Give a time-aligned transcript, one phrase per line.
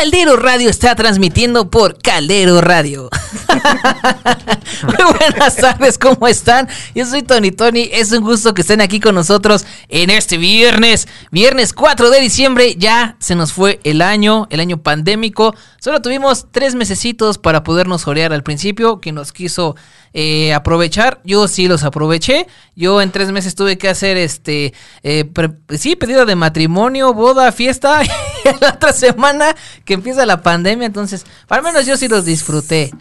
[0.00, 3.10] Caldero Radio está transmitiendo por Caldero Radio.
[4.82, 6.68] Muy buenas tardes, ¿cómo están?
[6.94, 11.06] Yo soy Tony Tony, es un gusto que estén aquí con nosotros en este viernes,
[11.30, 16.46] viernes 4 de diciembre, ya se nos fue el año, el año pandémico, solo tuvimos
[16.52, 19.74] tres mesecitos para podernos orear al principio, que nos quiso
[20.12, 22.46] eh, aprovechar, yo sí los aproveché,
[22.76, 25.28] yo en tres meses tuve que hacer este, eh,
[25.76, 28.02] sí, pedido de matrimonio, boda, fiesta,
[28.44, 32.92] y la otra semana que empieza la pandemia, entonces, al menos yo sí los disfruté.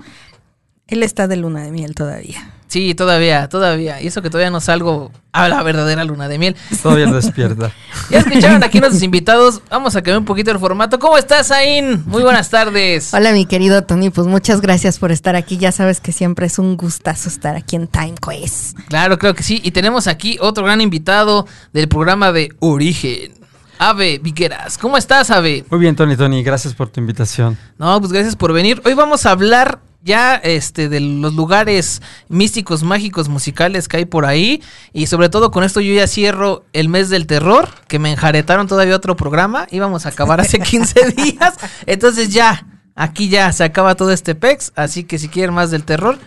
[0.90, 2.52] Él está de luna de miel todavía.
[2.68, 4.02] Sí, todavía, todavía.
[4.02, 6.56] Y eso que todavía no salgo a la verdadera luna de miel.
[6.84, 7.72] Todavía no despierta.
[8.12, 9.62] ya escucharon aquí nuestros invitados.
[9.72, 11.00] Vamos a cambiar un poquito el formato.
[11.00, 12.04] ¿Cómo estás, Ain?
[12.06, 13.12] Muy buenas tardes.
[13.12, 14.12] Hola, mi querido Tony.
[14.12, 15.58] Pues muchas gracias por estar aquí.
[15.58, 18.78] Ya sabes que siempre es un gustazo estar aquí en Time Quest.
[18.88, 19.62] Claro, creo que sí.
[19.64, 23.34] Y tenemos aquí otro gran invitado del programa de Origen.
[23.80, 24.78] Ave Vigueras.
[24.78, 25.66] ¿Cómo estás, Ave?
[25.72, 26.44] Muy bien, Tony, Tony.
[26.44, 27.58] Gracias por tu invitación.
[27.80, 28.80] No, pues gracias por venir.
[28.86, 34.26] Hoy vamos a hablar ya este de los lugares místicos, mágicos, musicales que hay por
[34.26, 34.62] ahí.
[34.94, 38.68] Y sobre todo con esto yo ya cierro el mes del terror, que me enjaretaron
[38.68, 43.96] todavía otro programa, íbamos a acabar hace 15 días, entonces ya, aquí ya se acaba
[43.96, 46.18] todo este pex, así que si quieren más del terror,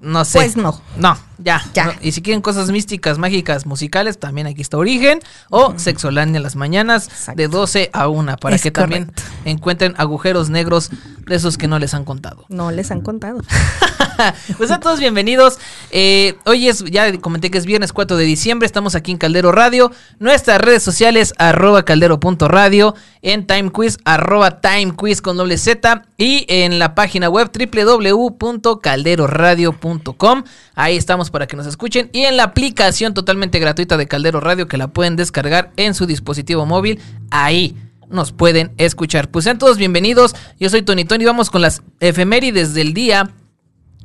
[0.00, 0.38] no sé.
[0.38, 0.80] Pues no.
[0.96, 1.62] No, ya.
[1.74, 1.96] ya.
[2.00, 5.20] Y si quieren cosas místicas, mágicas, musicales, también aquí está Origen.
[5.50, 9.12] O Sexolandia las mañanas de 12 a 1 para que también
[9.44, 10.90] encuentren agujeros negros
[11.26, 12.44] de esos que no les han contado.
[12.48, 13.40] No les han contado.
[14.58, 15.58] pues a todos bienvenidos.
[15.90, 18.64] Eh, hoy es, ya comenté que es viernes 4 de diciembre.
[18.66, 19.92] Estamos aquí en Caldero Radio.
[20.18, 22.94] Nuestras redes sociales, arroba caldero.radio.
[23.22, 26.04] En Time Quiz, arroba Time Quiz con doble Z.
[26.16, 30.44] Y en la página web www.calderoradio.com.
[30.74, 32.10] Ahí estamos para que nos escuchen.
[32.12, 36.06] Y en la aplicación totalmente gratuita de Caldero Radio que la pueden descargar en su
[36.06, 37.00] dispositivo móvil.
[37.30, 37.76] Ahí
[38.08, 39.30] nos pueden escuchar.
[39.30, 40.34] Pues sean todos bienvenidos.
[40.58, 41.24] Yo soy Tony Tony.
[41.24, 43.30] Vamos con las efemérides del día.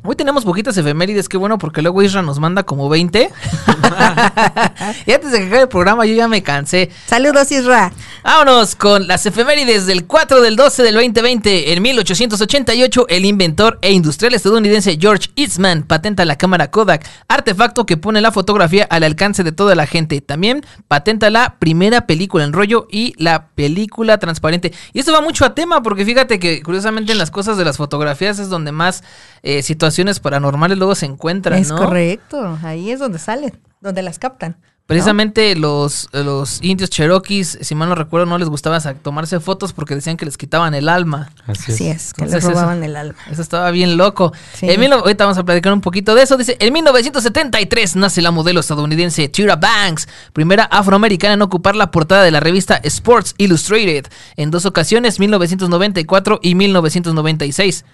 [0.07, 3.31] Hoy tenemos poquitas efemérides, qué bueno, porque luego Isra nos manda como 20.
[5.07, 6.91] y antes de que acabe el programa, yo ya me cansé.
[7.07, 7.91] Saludos, Isra.
[8.23, 11.73] Vámonos con las efemérides del 4 del 12 del 2020.
[11.73, 17.97] En 1888, el inventor e industrial estadounidense George Eastman patenta la cámara Kodak, artefacto que
[17.97, 20.21] pone la fotografía al alcance de toda la gente.
[20.21, 24.71] También patenta la primera película en rollo y la película transparente.
[24.94, 27.77] Y esto va mucho a tema, porque fíjate que curiosamente en las cosas de las
[27.77, 29.03] fotografías es donde más
[29.45, 34.57] eh, situaciones paranormales luego se encuentran, es correcto, ahí es donde salen, donde las captan.
[34.88, 39.94] Precisamente los, los indios cherokees, si mal no recuerdo, no les gustaba tomarse fotos porque
[39.94, 41.31] decían que les quitaban el alma.
[41.45, 43.17] Así es, que les robaban el alma.
[43.31, 44.33] Eso estaba bien loco.
[44.61, 46.38] ahorita vamos a platicar un poquito de eso.
[46.38, 52.23] Dice, en 1973 nace la modelo estadounidense Tyra Banks, primera afroamericana en ocupar la portada
[52.23, 54.06] de la revista Sports Illustrated,
[54.38, 57.85] en dos ocasiones, 1994 y 1996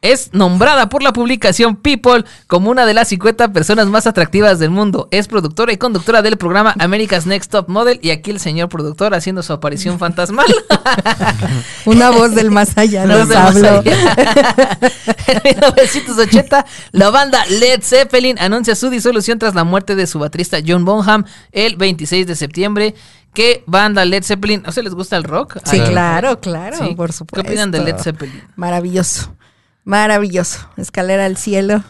[0.00, 4.70] es nombrada por la publicación People como una de las 50 personas más atractivas del
[4.70, 5.08] mundo.
[5.10, 9.14] Es productora y conductora del programa America's Next Top Model y aquí el señor productor
[9.14, 10.46] haciendo su aparición fantasmal.
[11.84, 13.82] una voz del más allá nos habló.
[15.26, 20.58] en 1980, la banda Led Zeppelin anuncia su disolución tras la muerte de su baterista
[20.64, 22.94] John Bonham el 26 de septiembre.
[23.34, 24.62] ¿Qué banda Led Zeppelin?
[24.64, 25.58] ¿A ustedes les gusta el rock?
[25.64, 27.42] Sí, claro, claro, por supuesto.
[27.42, 28.42] ¿Qué opinan de Led Zeppelin?
[28.56, 29.37] Maravilloso.
[29.88, 30.68] Maravilloso.
[30.76, 31.82] Escalera al cielo.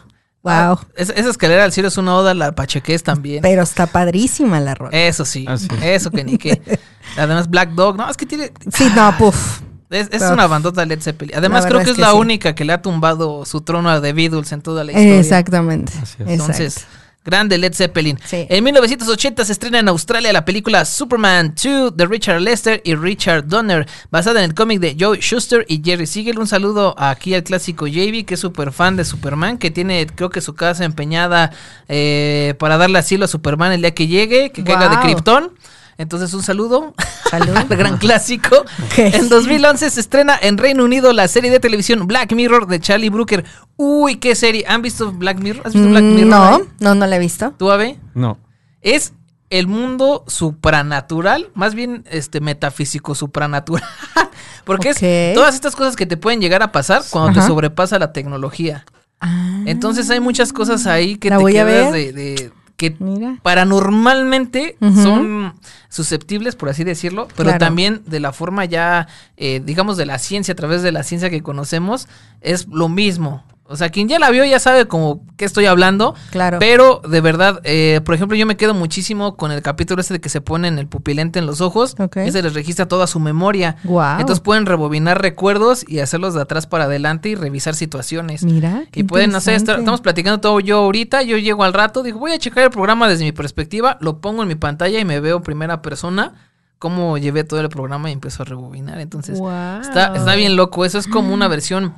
[0.42, 0.52] Wow.
[0.52, 3.42] Ah, esa, escalera al cielo es una oda a la pachequés también.
[3.42, 4.96] Pero está padrísima la rola.
[4.96, 5.44] Eso sí.
[5.48, 6.62] Ah, eso que ni que.
[7.16, 7.96] Además, Black Dog.
[7.96, 8.52] No, es que tiene.
[8.72, 9.62] Sí, no, puff.
[9.90, 11.36] Es, una bandota Led Zeppelin.
[11.36, 14.52] Además, creo que es, la única que le ha tumbado su trono a The Beatles
[14.52, 15.18] en toda la historia.
[15.18, 15.92] Exactamente.
[16.20, 16.86] Entonces,
[17.28, 18.18] Grande Led Zeppelin.
[18.32, 23.46] En 1980 se estrena en Australia la película Superman 2 de Richard Lester y Richard
[23.46, 26.38] Donner, basada en el cómic de Joe Schuster y Jerry Siegel.
[26.38, 30.30] Un saludo aquí al clásico JV, que es súper fan de Superman, que tiene creo
[30.30, 31.52] que su casa empeñada
[31.88, 35.52] eh, para darle asilo a Superman el día que llegue, que caiga de Krypton.
[35.98, 36.94] Entonces, un saludo.
[37.28, 37.66] Saludo.
[37.68, 38.64] gran clásico.
[38.96, 43.10] En 2011 se estrena en Reino Unido la serie de televisión Black Mirror de Charlie
[43.10, 43.44] Brooker.
[43.76, 44.64] Uy, qué serie.
[44.68, 45.66] ¿Han visto Black Mirror?
[45.66, 46.30] ¿Has visto Black mm, Mirror?
[46.30, 47.52] No, no, no la he visto.
[47.58, 47.98] ¿Tú, Ave?
[48.14, 48.38] No.
[48.80, 49.12] Es
[49.50, 53.88] el mundo supranatural, más bien este metafísico supranatural.
[54.64, 58.12] Porque es todas estas cosas que te pueden llegar a pasar cuando te sobrepasa la
[58.12, 58.84] tecnología.
[59.20, 59.62] Ah.
[59.64, 62.96] Entonces hay muchas cosas ahí que te quedas de que
[63.42, 65.52] paranormalmente son
[65.88, 70.52] susceptibles, por así decirlo, pero también de la forma ya, eh, digamos, de la ciencia,
[70.52, 72.06] a través de la ciencia que conocemos,
[72.40, 73.42] es lo mismo.
[73.70, 76.14] O sea, quien ya la vio ya sabe como qué estoy hablando.
[76.30, 76.58] Claro.
[76.58, 80.20] Pero de verdad, eh, por ejemplo, yo me quedo muchísimo con el capítulo este de
[80.20, 81.94] que se ponen el pupilente en los ojos.
[81.98, 82.16] Ok.
[82.26, 83.76] Y se les registra toda su memoria.
[83.84, 84.20] Guau.
[84.20, 88.42] Entonces pueden rebobinar recuerdos y hacerlos de atrás para adelante y revisar situaciones.
[88.42, 88.84] Mira.
[88.90, 92.02] qué Y pueden, no sé, estar- estamos platicando todo yo ahorita, yo llego al rato,
[92.02, 95.04] digo, voy a checar el programa desde mi perspectiva, lo pongo en mi pantalla y
[95.04, 96.32] me veo primera persona
[96.78, 98.98] cómo llevé todo el programa y empiezo a rebobinar.
[99.00, 99.80] Entonces, Guau.
[99.82, 100.84] está, está bien loco.
[100.84, 101.94] Eso es como una versión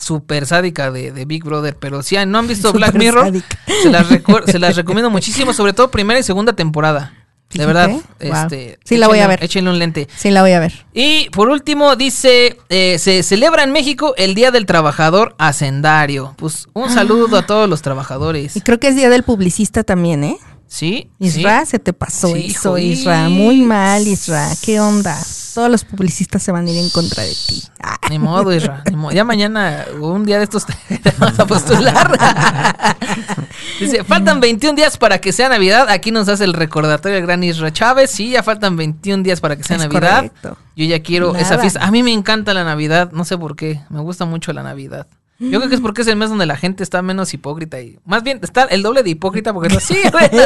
[0.00, 1.76] súper sádica de, de Big Brother.
[1.76, 3.58] Pero si no han visto Black Mirror, sádica.
[3.82, 4.06] se las,
[4.46, 7.14] se las recomiendo muchísimo, sobre todo primera y segunda temporada.
[7.52, 9.42] De verdad, este, Sí, la voy a échenle- ver.
[9.44, 10.06] Échenle un lente.
[10.16, 10.86] Sí, la voy a ver.
[10.94, 16.34] Y por último, dice, eh, se celebra en México el Día del Trabajador Hacendario.
[16.38, 18.56] Pues un saludo a todos los trabajadores.
[18.56, 20.38] Y creo que es día del publicista también, ¿eh?
[20.72, 21.72] Sí, Isra, sí.
[21.72, 23.28] se te pasó Sí, eso, hijo, Isra.
[23.28, 24.48] Muy mal, Isra.
[24.62, 25.18] ¿Qué onda?
[25.52, 27.60] Todos los publicistas se van a ir en contra de ti.
[27.82, 27.96] Ah.
[28.08, 28.84] Ni modo, Isra.
[28.88, 29.10] ni modo.
[29.10, 32.16] Ya mañana, un día de estos, te vamos a postular.
[33.80, 35.88] Dice, faltan 21 días para que sea Navidad.
[35.88, 38.12] Aquí nos hace el recordatorio el gran Isra Chávez.
[38.12, 40.16] Sí, ya faltan 21 días para que sea Es Navidad.
[40.18, 40.56] correcto.
[40.76, 41.84] Yo ya quiero esa fiesta.
[41.84, 43.80] A mí me encanta la Navidad, no sé por qué.
[43.90, 45.08] Me gusta mucho la Navidad.
[45.40, 47.98] Yo creo que es porque es el mes donde la gente está menos hipócrita y
[48.04, 49.96] más bien está el doble de hipócrita porque no sí,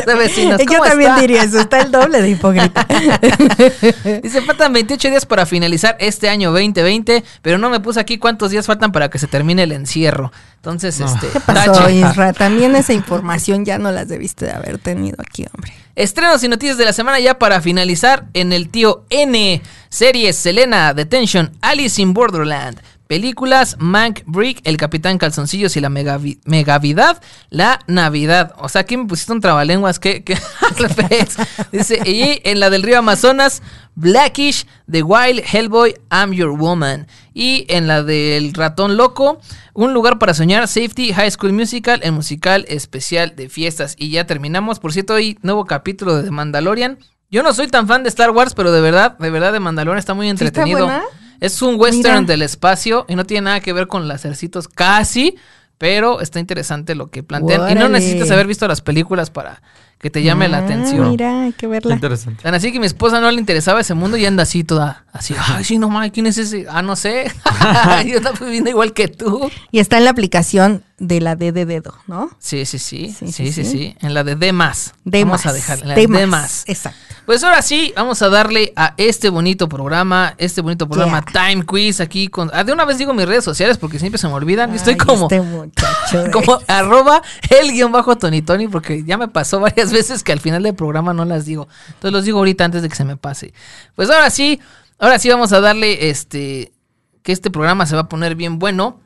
[0.06, 0.60] de vecinos.
[0.60, 1.20] Yo ¿cómo también está?
[1.20, 2.86] diría eso, está el doble de hipócrita.
[4.22, 8.52] Dice, faltan 28 días para finalizar este año 2020, pero no me puse aquí cuántos
[8.52, 10.30] días faltan para que se termine el encierro.
[10.56, 11.06] Entonces, No.
[11.06, 11.90] este, ¿Qué pasó.
[11.90, 12.32] Isra?
[12.32, 15.72] También esa información ya no las debiste de haber tenido aquí, hombre.
[15.96, 19.60] Estrenos y noticias de la semana ya para finalizar en el tío N.
[19.90, 22.80] Series Selena, Detention, Alice in Borderland.
[23.06, 27.20] Películas, Mank, Brick, El Capitán Calzoncillos y la Megavi- Megavidad,
[27.50, 28.54] La Navidad.
[28.58, 30.24] O sea, aquí me pusiste un trabalenguas que...
[30.24, 30.38] que.
[31.72, 33.62] Dice, y en la del río Amazonas,
[33.94, 37.06] Blackish, The Wild, Hellboy, I'm Your Woman.
[37.32, 39.40] Y en la del ratón loco,
[39.74, 43.96] Un lugar para soñar, Safety, High School Musical, el musical especial de fiestas.
[43.98, 44.78] Y ya terminamos.
[44.80, 46.98] Por cierto, hoy nuevo capítulo de The Mandalorian.
[47.30, 49.98] Yo no soy tan fan de Star Wars, pero de verdad, de verdad, The Mandalorian
[49.98, 50.84] está muy ¿Sí está entretenido.
[50.86, 51.02] buena?
[51.44, 52.32] Es un western Mira.
[52.32, 55.36] del espacio y no tiene nada que ver con lacercitos casi,
[55.78, 57.70] pero está interesante lo que plantean.
[57.70, 59.60] Y no necesitas haber visto las películas para
[59.98, 61.10] que te llame la Ah, atención.
[61.10, 61.94] Mira, hay que Qué verla.
[61.94, 62.42] interesante.
[62.42, 65.34] Tan así que mi esposa no le interesaba ese mundo y anda así toda, así,
[65.38, 66.66] ay, sí, no mames, ¿quién es ese?
[66.68, 67.32] Ah, no sé.
[68.06, 69.50] Yo estaba viviendo igual que tú.
[69.70, 72.30] Y está en la aplicación de la D de dedo, ¿no?
[72.38, 73.96] Sí, sí, sí, sí, Sí, sí, sí, sí, sí.
[74.00, 74.94] En la de D más.
[75.04, 75.46] D Vamos más.
[75.46, 76.64] a dejar en la de D más.
[76.66, 76.98] Exacto.
[77.26, 81.48] Pues ahora sí, vamos a darle a este bonito programa, este bonito programa Yeah.
[81.48, 82.50] Time Quiz aquí con...
[82.52, 84.74] Ah, de una vez digo mis redes sociales porque siempre se me olvidan.
[84.74, 85.24] Estoy como...
[85.24, 85.94] Este muchacho.
[86.32, 90.40] Como arroba el guion bajo Tony Tony, porque ya me pasó varias veces que al
[90.40, 91.66] final del programa no las digo.
[91.88, 93.52] Entonces los digo ahorita antes de que se me pase.
[93.94, 94.60] Pues ahora sí,
[94.98, 96.72] ahora sí vamos a darle este.
[97.22, 99.00] Que este programa se va a poner bien bueno.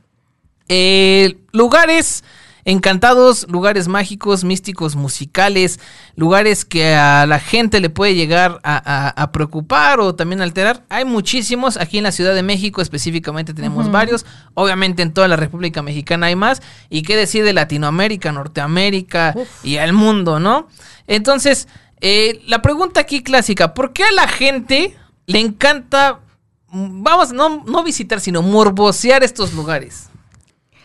[0.68, 2.24] Eh, lugares
[2.64, 5.80] encantados, lugares mágicos, místicos, musicales,
[6.16, 10.84] lugares que a la gente le puede llegar a, a- a preocupar o también alterar.
[10.90, 15.36] Hay muchísimos, aquí en la Ciudad de México específicamente tenemos varios, obviamente en toda la
[15.36, 16.60] República Mexicana hay más,
[16.90, 20.68] y qué decir de Latinoamérica, Norteamérica y el mundo, ¿no?
[21.06, 21.68] Entonces,
[22.02, 24.94] eh, la pregunta aquí clásica, ¿por qué a la gente
[25.26, 26.20] le encanta,
[26.68, 30.07] mm, vamos, no, no visitar, sino morbosear estos lugares?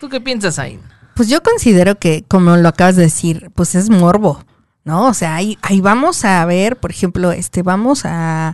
[0.03, 0.81] ¿Tú qué piensas ahí?
[1.15, 4.43] Pues yo considero que, como lo acabas de decir, pues es morbo,
[4.83, 5.07] ¿no?
[5.07, 8.53] O sea, ahí, vamos a ver, por ejemplo, este, vamos a,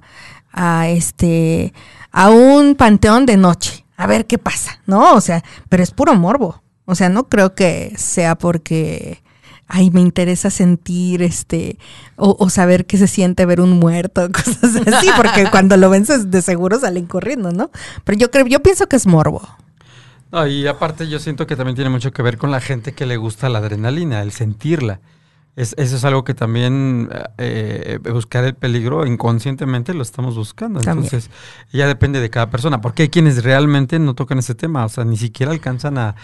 [0.85, 1.73] este,
[2.11, 5.15] a un panteón de noche, a ver qué pasa, ¿no?
[5.15, 6.61] O sea, pero es puro morbo.
[6.85, 9.23] O sea, no creo que sea porque,
[9.67, 11.79] ay, me interesa sentir, este,
[12.15, 16.05] o, o saber qué se siente ver un muerto, cosas así, porque cuando lo ven
[16.27, 17.71] de seguro salen corriendo, ¿no?
[18.03, 19.41] Pero yo creo, yo pienso que es morbo.
[20.31, 23.05] No, y aparte yo siento que también tiene mucho que ver con la gente que
[23.05, 25.01] le gusta la adrenalina, el sentirla.
[25.55, 30.79] Es, eso es algo que también eh, buscar el peligro inconscientemente lo estamos buscando.
[30.79, 31.05] También.
[31.05, 31.29] Entonces,
[31.74, 32.79] ya depende de cada persona.
[32.79, 34.86] Porque hay quienes realmente no tocan ese tema.
[34.86, 36.15] O sea, ni siquiera alcanzan a,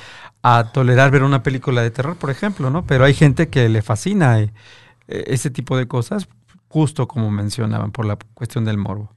[0.41, 2.85] a tolerar ver una película de terror, por ejemplo, ¿no?
[2.85, 4.51] Pero hay gente que le fascina eh,
[5.07, 6.29] ese tipo de cosas,
[6.69, 9.11] justo como mencionaban, por la cuestión del morbo.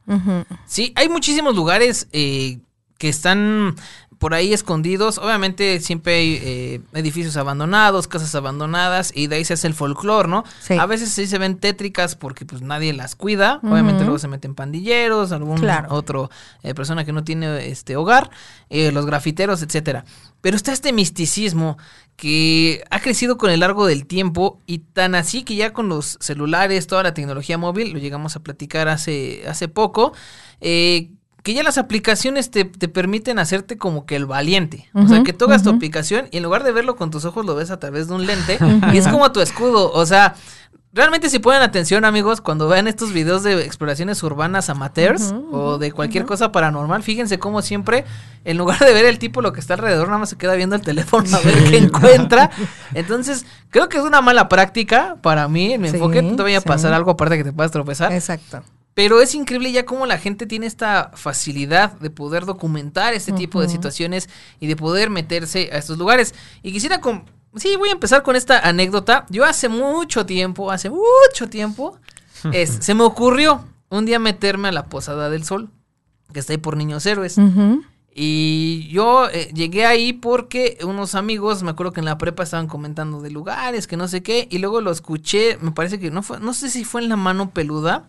[0.66, 2.58] Sí, hay muchísimos lugares eh,
[2.98, 3.76] que están
[4.18, 5.18] por ahí escondidos.
[5.18, 10.28] Obviamente siempre hay eh, edificios abandonados, casas abandonadas y de ahí se hace el folclore,
[10.28, 10.44] ¿no?
[10.60, 10.74] Sí.
[10.74, 13.60] A veces sí se ven tétricas porque pues nadie las cuida.
[13.62, 15.88] Obviamente luego se meten pandilleros, algún Claro.
[15.94, 16.30] otro
[16.62, 18.30] eh, persona que no tiene este hogar,
[18.70, 20.04] eh, los grafiteros, etcétera.
[20.40, 21.78] Pero está este misticismo
[22.16, 26.18] que ha crecido con el largo del tiempo y tan así que ya con los
[26.20, 30.12] celulares, toda la tecnología móvil, lo llegamos a platicar hace, hace poco,
[30.60, 31.10] eh,
[31.48, 34.86] que ya las aplicaciones te, te permiten hacerte como que el valiente.
[34.92, 37.46] o sea, que tú hagas tu aplicación y en lugar de verlo con tus ojos
[37.46, 38.58] lo ves a través de un lente
[38.92, 39.90] y es como tu escudo.
[39.92, 40.34] O sea,
[40.92, 45.90] realmente si ponen atención amigos, cuando vean estos videos de exploraciones urbanas amateurs o de
[45.90, 48.04] cualquier cosa paranormal, fíjense cómo siempre,
[48.44, 50.76] en lugar de ver el tipo lo que está alrededor, nada más se queda viendo
[50.76, 52.50] el teléfono a ver qué encuentra.
[52.92, 56.42] Entonces, creo que es una mala práctica para mí, en mi Sí, enfoque, no te
[56.42, 56.68] vaya a sí.
[56.68, 58.12] pasar algo aparte que te puedas tropezar.
[58.12, 58.62] Exacto.
[58.98, 63.60] Pero es increíble ya cómo la gente tiene esta facilidad de poder documentar este tipo
[63.60, 64.28] de situaciones
[64.58, 66.34] y de poder meterse a estos lugares.
[66.64, 67.22] Y quisiera con...
[67.54, 69.24] Sí, voy a empezar con esta anécdota.
[69.30, 71.96] Yo hace mucho tiempo, hace mucho tiempo,
[72.52, 75.70] es, se me ocurrió un día meterme a la Posada del Sol,
[76.32, 77.36] que está ahí por Niños Héroes.
[78.12, 82.66] Y yo eh, llegué ahí porque unos amigos, me acuerdo que en la prepa estaban
[82.66, 86.24] comentando de lugares, que no sé qué, y luego lo escuché, me parece que no
[86.24, 88.08] fue, no sé si fue en La Mano Peluda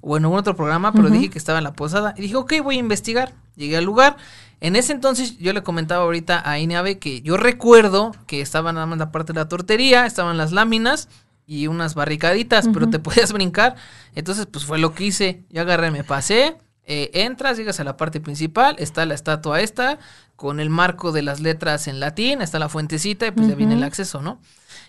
[0.00, 2.14] o en algún otro programa, pero dije que estaba en la posada.
[2.16, 3.34] Y dije, ok, voy a investigar.
[3.56, 4.16] Llegué al lugar.
[4.60, 8.86] En ese entonces yo le comentaba ahorita a Ineave que yo recuerdo que estaba nada
[8.86, 11.08] más la parte de la tortería, estaban las láminas
[11.46, 13.76] y unas barricaditas, pero te podías brincar.
[14.14, 15.44] Entonces, pues fue lo que hice.
[15.50, 16.56] Yo agarré, me pasé,
[16.88, 19.98] eh, entras, llegas a la parte principal, está la estatua esta,
[20.36, 23.74] con el marco de las letras en latín, está la fuentecita y pues ya viene
[23.74, 24.40] el acceso, ¿no?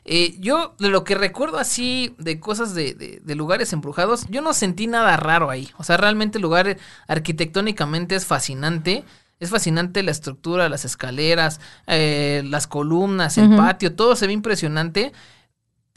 [0.05, 4.41] Eh, yo de lo que recuerdo así de cosas de, de- de lugares embrujados, yo
[4.41, 5.69] no sentí nada raro ahí.
[5.77, 6.77] O sea, realmente el lugar
[7.07, 9.03] arquitectónicamente es fascinante.
[9.39, 15.13] Es fascinante la estructura, las escaleras, eh, las columnas, el patio, todo se ve impresionante.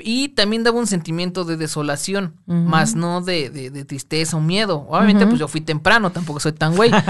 [0.03, 4.87] Y también daba un sentimiento de desolación, más no de, de- de tristeza o miedo.
[4.89, 6.91] Obviamente, pues yo fui temprano, tampoco soy tan güey.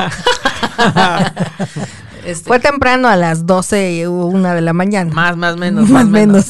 [2.31, 5.13] Este, Fue temprano a las 12 o una de la mañana.
[5.13, 5.89] más, más, menos.
[5.89, 6.47] Más menos.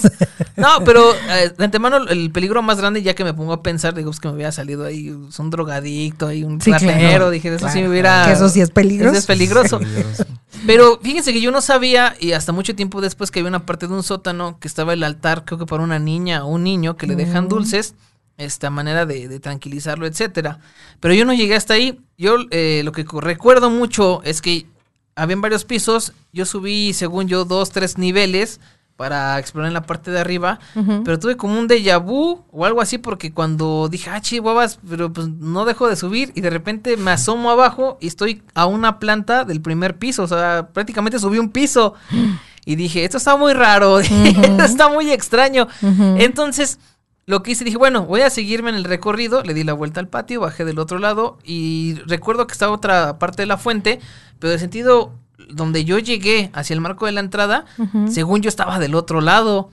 [0.57, 3.95] No, pero eh, de antemano el peligro más grande, ya que me pongo a pensar,
[3.95, 7.31] digo, es que me hubiera salido ahí pues, un drogadicto, ahí un Sí, ratero, claro,
[7.31, 8.25] dije, eso sí me hubiera...
[8.27, 9.11] Que eso sí es peligroso.
[9.13, 9.79] Eso es peligroso.
[9.79, 10.27] Peligroso.
[10.67, 13.87] Pero fíjense que yo no sabía, y hasta mucho tiempo después que había una parte
[13.89, 16.97] de un sótano que estaba el altar, creo que para una niña o un niño
[16.97, 17.49] que le dejan Mm.
[17.49, 17.95] dulces,
[18.37, 20.59] esta manera de, de tranquilizarlo, etcétera.
[20.99, 22.01] Pero yo no llegué hasta ahí.
[22.19, 24.67] Yo eh, lo que recuerdo mucho es que
[25.21, 26.13] habían varios pisos.
[26.33, 28.59] Yo subí, según yo, dos, tres niveles
[28.97, 30.59] para explorar en la parte de arriba.
[30.75, 35.13] Pero tuve como un déjà vu o algo así porque cuando dije, ah, chihuahuas, pero
[35.13, 38.99] pues no dejo de subir y de repente me asomo abajo y estoy a una
[38.99, 41.95] planta del primer piso, o sea, prácticamente subí un piso
[42.67, 44.01] y dije, esto está muy raro,
[44.63, 45.67] está muy extraño.
[46.19, 46.79] Entonces,
[47.31, 50.01] lo que hice, dije, bueno, voy a seguirme en el recorrido, le di la vuelta
[50.01, 54.01] al patio, bajé del otro lado y recuerdo que estaba otra parte de la fuente,
[54.41, 55.13] pero de sentido
[55.49, 57.67] donde yo llegué hacia el marco de la entrada,
[58.09, 59.71] según yo estaba del otro lado.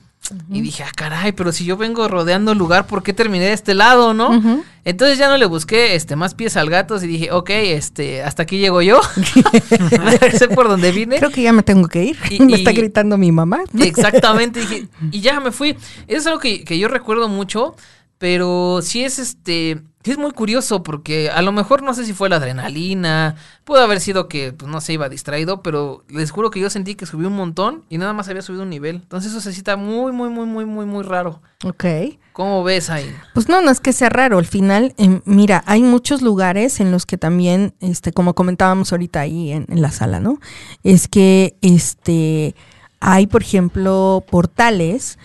[0.52, 3.54] Y dije, ah, caray, pero si yo vengo rodeando el lugar, ¿por qué terminé de
[3.54, 4.64] este lado, no?
[4.84, 8.44] Entonces ya no le busqué este más pies al gato y dije, ok, este, hasta
[8.44, 9.00] aquí llego yo.
[10.38, 11.18] sé por dónde vine.
[11.18, 12.18] Creo que ya me tengo que ir.
[12.30, 13.60] Y- me y- está gritando mi mamá.
[13.80, 15.72] Exactamente, dije, y ya me fui.
[16.08, 17.76] Eso es algo que, que yo recuerdo mucho,
[18.18, 19.82] pero sí es este,
[20.12, 24.00] es muy curioso porque a lo mejor no sé si fue la adrenalina, pudo haber
[24.00, 27.26] sido que pues, no se iba distraído, pero les juro que yo sentí que subí
[27.26, 28.98] un montón y nada más había subido un nivel.
[28.98, 31.42] Entonces eso se cita muy, muy, muy, muy, muy, muy raro.
[31.64, 31.86] Ok.
[32.34, 33.12] ¿Cómo ves ahí?
[33.34, 34.38] Pues no, no es que sea raro.
[34.38, 39.22] Al final, em, mira, hay muchos lugares en los que también, este, como comentábamos ahorita
[39.22, 40.40] ahí en, en la sala, ¿no?
[40.84, 42.56] Es que este
[43.00, 45.18] hay, por ejemplo, portales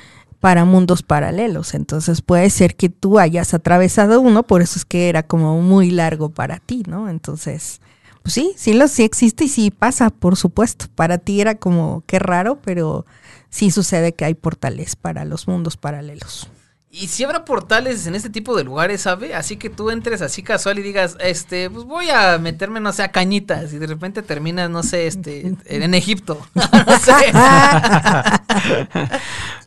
[0.43, 1.73] para mundos paralelos.
[1.73, 5.93] Entonces puede ser que tú hayas atravesado uno, por eso es que era como muy
[5.93, 7.09] largo para ti, ¿no?
[7.09, 7.81] Entonces,
[8.25, 10.87] pues sí, sí, lo, sí existe y sí pasa, por supuesto.
[10.97, 13.07] Para ti era como qué raro, pero
[13.51, 16.51] sí sucede que hay portales para los mundos paralelos.
[16.95, 19.35] Y si habrá portales en este tipo de lugares, ¿sabe?
[19.35, 23.03] Así que tú entres así casual y digas, este, pues voy a meterme, no sé,
[23.03, 26.39] a cañitas y de repente terminas, no sé, este, en Egipto.
[26.55, 27.33] no sé.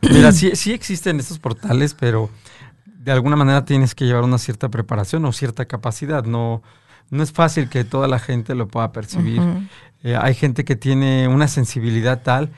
[0.08, 2.30] Mira, sí, sí existen estos portales, pero
[2.84, 6.24] de alguna manera tienes que llevar una cierta preparación o cierta capacidad.
[6.24, 6.62] No,
[7.10, 9.42] no es fácil que toda la gente lo pueda percibir.
[10.04, 12.52] Eh, hay gente que tiene una sensibilidad tal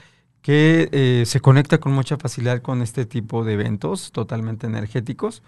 [0.49, 5.43] que eh, se conecta con mucha facilidad con este tipo de eventos totalmente energéticos,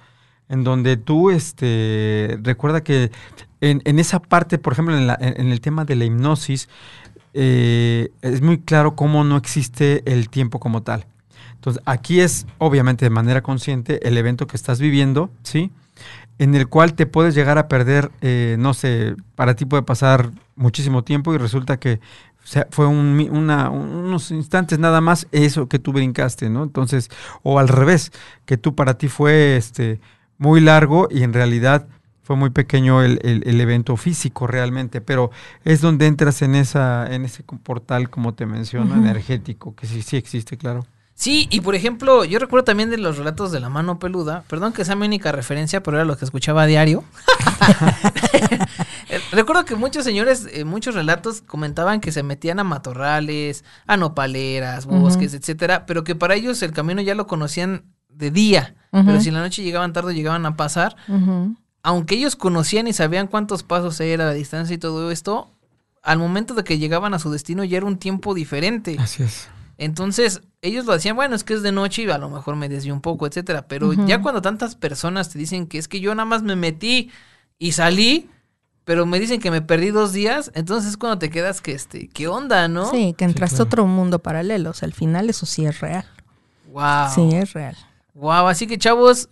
[0.50, 3.10] en donde tú, este, recuerda que
[3.62, 6.68] en, en esa parte, por ejemplo, en, la- en- el tema de la hipnosis,
[7.34, 11.06] eh, es muy claro cómo no existe el tiempo como tal.
[11.54, 15.70] Entonces, aquí es, obviamente, de manera consciente, el evento que estás viviendo, ¿sí?
[16.38, 20.30] En el cual te puedes llegar a perder, eh, no sé, para ti puede pasar
[20.56, 22.00] muchísimo tiempo y resulta que
[22.42, 26.62] o sea, fue un una- unos instantes nada más eso que tú brincaste, ¿no?
[26.62, 27.08] Entonces,
[27.42, 28.12] o al revés,
[28.46, 30.00] que tú para ti fue este
[30.38, 31.86] muy largo y en realidad
[32.22, 35.30] fue muy pequeño el, el- el evento físico realmente, pero
[35.64, 40.16] es donde entras en esa en ese portal, como te menciono, energético, que sí, sí
[40.16, 40.86] existe, claro.
[41.20, 44.72] Sí, y por ejemplo, yo recuerdo también de los relatos de la mano peluda, perdón
[44.72, 47.04] que sea mi única referencia, pero era lo que escuchaba a diario.
[49.30, 54.86] Recuerdo que muchos señores, eh, muchos relatos comentaban que se metían a matorrales, a nopaleras,
[54.86, 59.28] bosques, etcétera, pero que para ellos el camino ya lo conocían de día, pero si
[59.28, 60.96] en la noche llegaban tarde llegaban a pasar,
[61.82, 65.50] aunque ellos conocían y sabían cuántos pasos era la distancia y todo esto,
[66.02, 68.96] al momento de que llegaban a su destino ya era un tiempo diferente.
[68.98, 69.50] Así es.
[69.80, 72.68] Entonces, ellos lo hacían, bueno, es que es de noche y a lo mejor me
[72.68, 73.66] desvió un poco, etcétera.
[73.66, 77.10] Pero ya cuando tantas personas te dicen que es que yo nada más me metí
[77.58, 78.28] y salí,
[78.84, 82.08] pero me dicen que me perdí dos días, entonces es cuando te quedas que este,
[82.08, 82.90] ¿qué onda, no?
[82.90, 83.64] Sí, que entraste claro.
[83.64, 84.68] a otro mundo paralelo.
[84.68, 86.04] O sea, al final eso sí es real.
[86.70, 87.08] Wow.
[87.14, 87.74] Sí, es real.
[88.12, 89.30] Wow, así que chavos,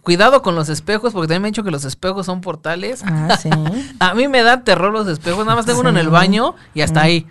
[0.00, 3.02] cuidado con los espejos, porque también me han dicho que los espejos son portales.
[3.04, 3.50] Ah, sí.
[4.00, 6.80] A mí me dan terror los espejos, nada más tengo uno en el baño y
[6.80, 7.26] hasta ahí.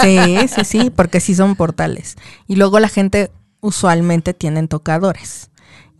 [0.00, 2.16] Sí, sí, sí, porque sí son portales.
[2.46, 5.50] Y luego la gente usualmente tienen tocadores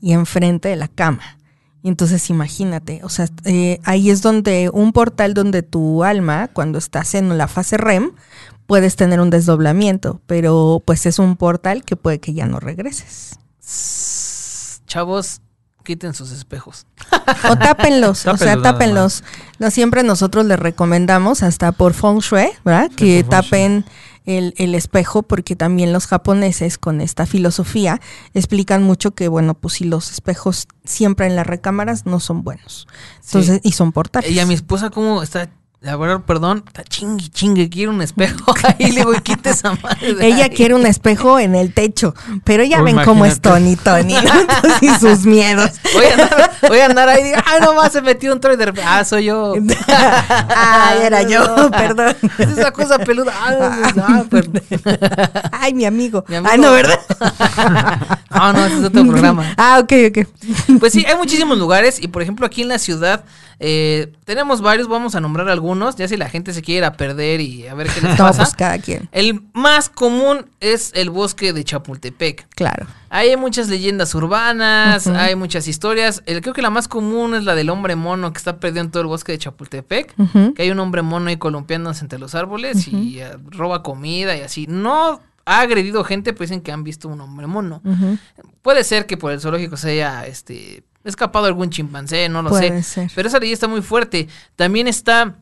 [0.00, 1.38] y enfrente de la cama.
[1.82, 6.78] Y entonces imagínate, o sea, eh, ahí es donde un portal donde tu alma, cuando
[6.78, 8.12] estás en la fase REM,
[8.66, 13.38] puedes tener un desdoblamiento, pero pues es un portal que puede que ya no regreses.
[14.86, 15.40] Chavos,
[15.88, 16.85] quiten sus espejos.
[17.49, 19.25] O tápenlos, o sea, Tápenlos.
[19.59, 22.90] No siempre nosotros les recomendamos, hasta por feng shui, ¿verdad?
[22.95, 23.87] Que tapen
[24.26, 28.02] el, el espejo, porque también los japoneses con esta filosofía
[28.35, 32.86] explican mucho que, bueno, pues si los espejos siempre en las recámaras no son buenos.
[33.25, 34.30] Entonces, y son portales.
[34.30, 35.49] Y a mi esposa, como está,
[35.80, 38.52] la verdad, perdón, está chingue, chingue, quiere un espejo.
[38.78, 40.14] Ahí le digo, y quita esa madre.
[40.14, 40.50] de Ella ahí".
[40.50, 42.14] quiere un espejo en el techo,
[42.45, 44.02] pero ya Oh, ven cómo es Tony, imagínate.
[44.02, 44.78] Tony, ¿no?
[44.82, 45.71] Y sus miedos.
[45.95, 48.56] Voy a andar, voy a andar ahí y digo, ah, nomás se metió un troll
[48.56, 48.88] de repente.
[48.90, 49.54] Ah, soy yo.
[50.56, 52.16] Ay, era yo, perdón.
[52.38, 53.32] Es esa cosa peluda.
[53.36, 54.62] Ah, ah, perdón.
[55.52, 56.25] Ay, mi amigo.
[56.28, 56.52] Mi amigo.
[56.52, 57.00] Ah, no, ¿verdad?
[58.30, 59.54] Ah, no, ese es otro programa.
[59.56, 60.28] Ah, ok, ok.
[60.78, 63.25] Pues sí, hay muchísimos lugares y por ejemplo aquí en la ciudad
[63.58, 66.92] eh, tenemos varios, vamos a nombrar algunos, ya si la gente se quiere ir a
[66.92, 68.42] perder y a ver qué les No, pasa.
[68.44, 69.08] pues cada quien.
[69.12, 72.47] El más común es el bosque de Chapultepec.
[72.54, 72.86] Claro.
[73.10, 76.23] Hay muchas leyendas urbanas, hay muchas historias.
[76.26, 78.90] El, creo que la más común es la del hombre mono que está perdido en
[78.90, 80.14] todo el bosque de Chapultepec.
[80.54, 84.40] Que hay un hombre mono ahí columpiándose entre los árboles y eh, roba comida y
[84.40, 84.66] así.
[84.68, 87.80] No ha agredido gente, pero dicen que han visto un hombre mono.
[88.62, 92.82] Puede ser que por el zoológico se haya este, escapado algún chimpancé, no lo Puede
[92.82, 93.08] sé.
[93.08, 93.10] ser.
[93.14, 94.28] Pero esa leyenda está muy fuerte.
[94.56, 95.36] También está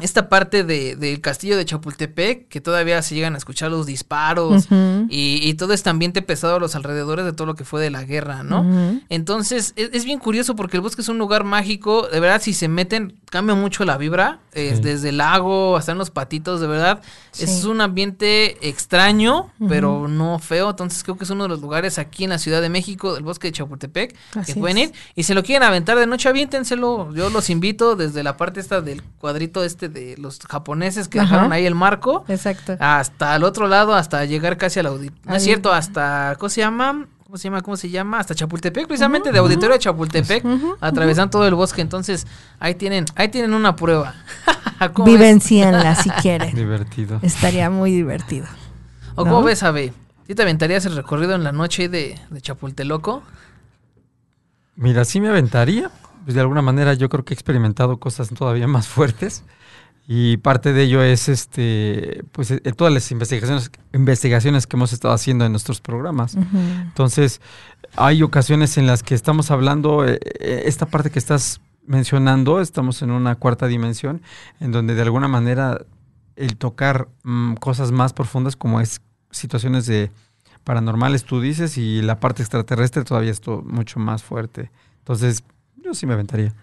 [0.00, 4.66] esta parte de- del castillo de Chapultepec, que todavía se llegan a escuchar los disparos
[5.08, 7.90] y, y todo este ambiente pesado a los alrededores de todo lo que fue de
[7.90, 9.00] la guerra, ¿no?
[9.10, 12.08] Entonces, es, es bien curioso porque el bosque es un lugar mágico.
[12.08, 14.40] De verdad, si se meten, cambia mucho la vibra.
[14.52, 14.82] es Sí.
[14.82, 17.00] desde el lago hasta en los patitos, de verdad.
[17.30, 17.44] Sí.
[17.44, 20.70] Es un ambiente extraño, pero no feo.
[20.70, 23.22] Entonces, creo que es uno de los lugares aquí en la Ciudad de México, del
[23.22, 24.90] bosque de Chapultepec, Así que pueden es.
[24.90, 24.94] ir.
[25.14, 27.14] Y si lo quieren aventar de noche, aviéntenselo.
[27.14, 31.28] Yo los invito desde la parte esta del cuadrito este de los japoneses que Ajá.
[31.30, 32.24] dejaron ahí el marco.
[32.28, 32.76] Exacto.
[32.80, 35.22] Hasta el otro lado, hasta llegar casi al auditorio.
[35.24, 36.36] No es cierto, hasta.
[36.38, 37.06] ¿Cómo se llama?
[37.24, 37.60] ¿Cómo se llama?
[37.62, 38.18] ¿Cómo se llama?
[38.18, 41.80] Hasta Chapultepec, precisamente, de auditorio a Chapultepec, Ujú, atravesando todo el bosque.
[41.80, 42.26] Entonces,
[42.60, 44.14] ahí tienen, ahí tienen una prueba.
[45.04, 46.54] Vivencienla si quieren.
[46.54, 47.20] Divertido.
[47.22, 48.46] Estaría muy divertido.
[49.14, 49.92] ¿O cómo ves, Abe?
[50.26, 53.22] ¿Sí te aventarías el recorrido en la noche de, de Chapulteloco?
[54.76, 55.90] Mira, sí me aventaría.
[56.24, 59.42] Pues de alguna manera yo creo que he experimentado cosas todavía más fuertes.
[60.08, 65.14] Y parte de ello es este, pues eh, todas las investigaciones, investigaciones que hemos estado
[65.14, 66.34] haciendo en nuestros programas.
[66.34, 67.40] Entonces,
[67.96, 73.00] hay ocasiones en las que estamos hablando, eh, eh, esta parte que estás mencionando, estamos
[73.02, 74.22] en una cuarta dimensión,
[74.60, 75.80] en donde de alguna manera
[76.36, 80.10] el tocar mm, cosas más profundas como es situaciones de
[80.64, 84.70] paranormales, tú dices, y la parte extraterrestre todavía es to- mucho más fuerte.
[84.98, 85.44] Entonces,
[85.76, 86.54] yo sí me aventaría.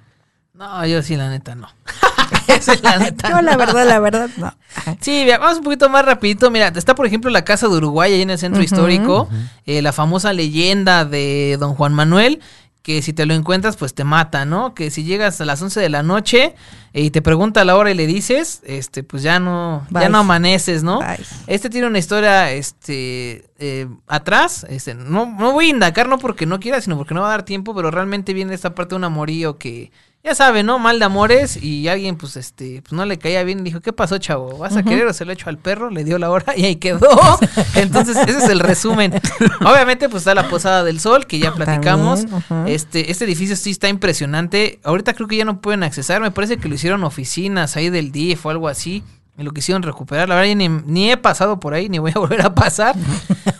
[0.53, 1.67] No, yo sí, la neta, no.
[2.47, 3.29] Esa es la neta.
[3.29, 3.57] Yo la no.
[3.57, 4.53] verdad, la verdad, no.
[4.99, 6.49] Sí, mira, vamos un poquito más rapidito.
[6.51, 9.29] Mira, está por ejemplo la Casa de Uruguay ahí en el centro histórico.
[9.65, 12.39] eh, la famosa leyenda de Don Juan Manuel.
[12.81, 14.73] Que si te lo encuentras, pues te mata, ¿no?
[14.73, 16.55] Que si llegas a las 11 de la noche
[16.93, 20.19] eh, y te pregunta la hora y le dices, este, pues ya no, ya no
[20.19, 20.99] amaneces, ¿no?
[21.45, 26.45] Este tiene una historia, este, eh, atrás, este, no, no voy a indagar, no porque
[26.45, 28.95] no quiera, sino porque no va a dar tiempo, pero realmente viene esta parte de
[28.95, 30.79] un amorío que, ya sabe, ¿no?
[30.79, 33.93] Mal de amores y alguien, pues, este, pues no le caía bien y dijo, ¿qué
[33.93, 34.57] pasó, chavo?
[34.57, 35.89] ¿Vas a querer o se lo echo al perro?
[35.89, 37.09] Le dio la hora y ahí quedó.
[37.75, 39.13] Entonces, ese es el resumen.
[39.61, 42.21] Obviamente, pues está la Posada del Sol, que ya platicamos.
[42.21, 42.65] También, ajá.
[42.67, 44.79] Este, este edificio sí está impresionante.
[44.83, 46.21] Ahorita creo que ya no pueden accesar.
[46.21, 49.03] Me parece que lo hicieron oficinas ahí del DIF o algo así.
[49.39, 50.27] Y lo quisieron recuperar.
[50.27, 52.95] La verdad, ya ni, ni he pasado por ahí, ni voy a volver a pasar.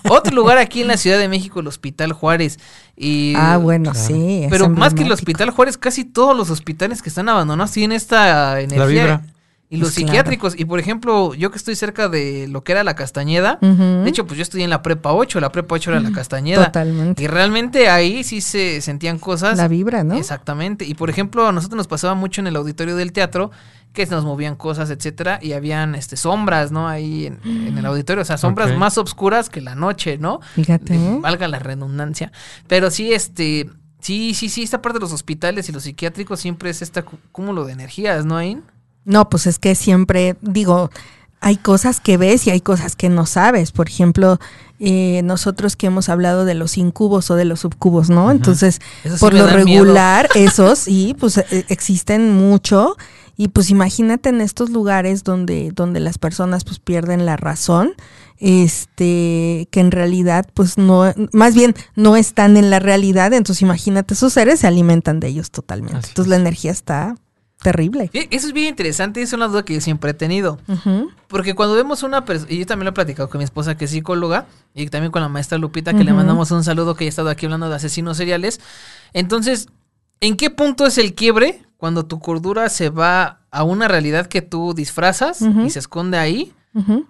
[0.09, 2.59] Otro lugar aquí en la Ciudad de México, el Hospital Juárez.
[2.97, 4.07] Y, Ah, bueno, Claro.
[4.07, 4.43] sí.
[4.43, 5.11] es Pero más que el.
[5.11, 8.85] Hospital Juárez, casi todos los hospitales que están abandonados tienen esta energía.
[8.85, 9.21] vibra.
[9.71, 10.07] Y los Pues claro.
[10.07, 10.59] psiquiátricos.
[10.59, 13.59] Y por ejemplo, yo que estoy cerca de lo que era la Castañeda.
[13.61, 15.39] De hecho, pues yo estudié en la prepa 8.
[15.39, 16.65] La prepa 8 era la Castañeda.
[16.65, 17.21] Totalmente.
[17.21, 19.57] Y realmente ahí sí se sentían cosas.
[19.59, 20.15] La vibra, ¿no?
[20.15, 20.85] Exactamente.
[20.85, 23.51] Y por ejemplo, a nosotros nos pasaba mucho en el auditorio del teatro
[23.93, 26.87] que se nos movían cosas, etcétera, y habían este sombras, ¿no?
[26.87, 30.39] Ahí en, en el auditorio, o sea, sombras más oscuras que la noche, ¿no?
[30.55, 30.93] Fíjate.
[30.97, 31.19] De- ¿eh?
[31.19, 32.31] valga la redundancia.
[32.67, 36.69] Pero sí, este, sí, sí, sí, esta parte de los hospitales y los psiquiátricos siempre
[36.69, 38.63] es este cúmulo de energías, ¿no, Ain?
[39.05, 40.91] No, pues es que siempre, digo,
[41.41, 43.71] hay cosas que ves y hay cosas que no sabes.
[43.71, 44.39] Por ejemplo,
[44.79, 48.29] eh, nosotros que hemos hablado de los incubos o de los subcubos, ¿no?
[48.29, 49.55] Entonces, sí por lo miedo.
[49.57, 52.95] regular, esos sí, pues eh, existen mucho.
[53.41, 57.93] Y pues imagínate en estos lugares donde, donde las personas pues pierden la razón,
[58.37, 64.13] este, que en realidad pues no, más bien no están en la realidad, entonces imagínate,
[64.13, 65.99] esos seres se alimentan de ellos totalmente.
[65.99, 67.15] Así entonces la energía está
[67.61, 68.09] terrible.
[68.11, 70.59] Eso es bien interesante, es una duda que yo siempre he tenido.
[71.29, 73.85] Porque cuando vemos una persona, y yo también lo he platicado con mi esposa que
[73.85, 77.07] es psicóloga, y también con la maestra Lupita, que le mandamos un saludo, que ha
[77.07, 78.59] estado aquí hablando de asesinos seriales.
[79.13, 79.69] Entonces,
[80.21, 84.41] ¿en qué punto es el quiebre cuando tu cordura se va a una realidad que
[84.41, 86.53] tú disfrazas y se esconde ahí?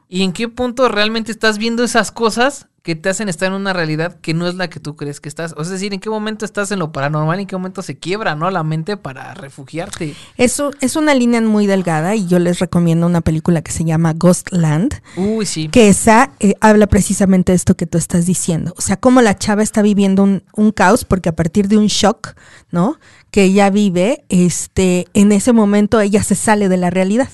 [0.08, 3.74] ¿Y en qué punto realmente estás viendo esas cosas que te hacen estar en una
[3.74, 5.52] realidad que no es la que tú crees que estás?
[5.54, 7.82] O sea, es decir, ¿en qué momento estás en lo paranormal y en qué momento
[7.82, 8.50] se quiebra, ¿no?
[8.52, 10.16] La mente para refugiarte.
[10.38, 14.14] Eso es una línea muy delgada y yo les recomiendo una película que se llama
[14.14, 15.68] Ghostland, Uy, sí.
[15.68, 18.74] que esa eh, habla precisamente de esto que tú estás diciendo.
[18.78, 21.88] O sea, cómo la chava está viviendo un, un caos porque a partir de un
[21.88, 22.36] shock,
[22.72, 22.98] ¿no?
[23.30, 27.30] Que ella vive, este, en ese momento ella se sale de la realidad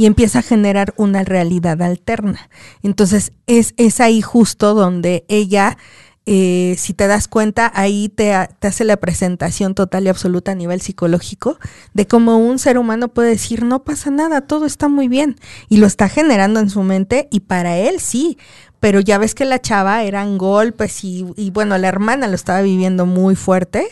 [0.00, 2.48] y empieza a generar una realidad alterna.
[2.82, 5.76] Entonces es, es ahí justo donde ella,
[6.24, 10.54] eh, si te das cuenta, ahí te, te hace la presentación total y absoluta a
[10.54, 11.58] nivel psicológico
[11.92, 15.36] de cómo un ser humano puede decir, no pasa nada, todo está muy bien.
[15.68, 18.38] Y lo está generando en su mente y para él sí.
[18.80, 22.62] Pero ya ves que la chava eran golpes y, y bueno, la hermana lo estaba
[22.62, 23.86] viviendo muy fuerte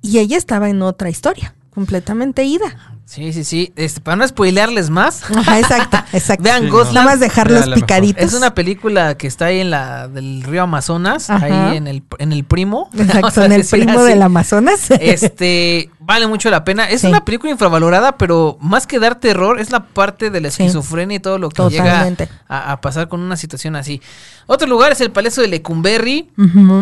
[0.00, 2.91] y ella estaba en otra historia, completamente ida.
[3.04, 3.72] Sí, sí, sí.
[3.76, 6.44] Este, para no spoilearles más, Ajá, exacto, exacto.
[6.44, 6.72] Vean Sí, no.
[6.72, 6.94] Ghostland.
[6.94, 8.22] Nada más dejarlos picaditos.
[8.24, 11.44] Es una película que está ahí en la del río Amazonas, Ajá.
[11.70, 12.88] ahí en el, en el primo.
[12.98, 14.08] Exacto, en el primo así.
[14.08, 14.90] del Amazonas.
[14.92, 16.88] Este, vale mucho la pena.
[16.88, 17.06] Es Sí.
[17.08, 20.62] una película infravalorada, pero más que dar terror, es la parte de la Sí.
[20.62, 22.26] esquizofrenia y todo lo que Totalmente.
[22.26, 24.00] llega a, a pasar con una situación así.
[24.46, 26.30] Otro lugar es el Palacio de Lecumberri.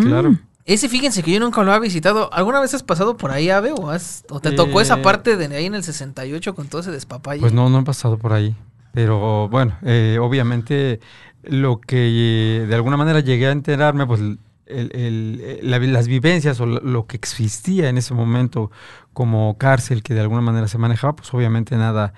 [0.02, 0.36] Claro.
[0.72, 2.32] Ese, fíjense que yo nunca lo había visitado.
[2.32, 3.72] ¿Alguna vez has pasado por ahí, Ave?
[3.72, 6.80] ¿O, has- o te tocó Eh, esa parte de ahí en el 68 con todo
[6.80, 7.40] ese despapalle?
[7.40, 8.54] Pues no, no he pasado por ahí.
[8.92, 11.00] Pero bueno, eh, obviamente
[11.42, 14.20] lo que eh, de alguna manera llegué a enterarme, pues
[14.66, 18.70] el- la- las vivencias o lo, lo que existía en ese momento
[19.12, 22.12] como cárcel que de alguna manera se manejaba, pues obviamente nada,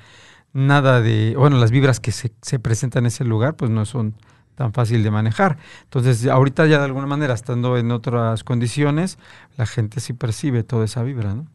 [0.53, 4.15] nada de, bueno, las vibras que se, se presentan en ese lugar, pues no son
[4.55, 5.59] tan fácil de manejar.
[5.85, 9.19] Entonces, ahorita ya de alguna manera, estando en otras condiciones,
[9.57, 11.47] la gente sí percibe toda esa vibra, ¿no?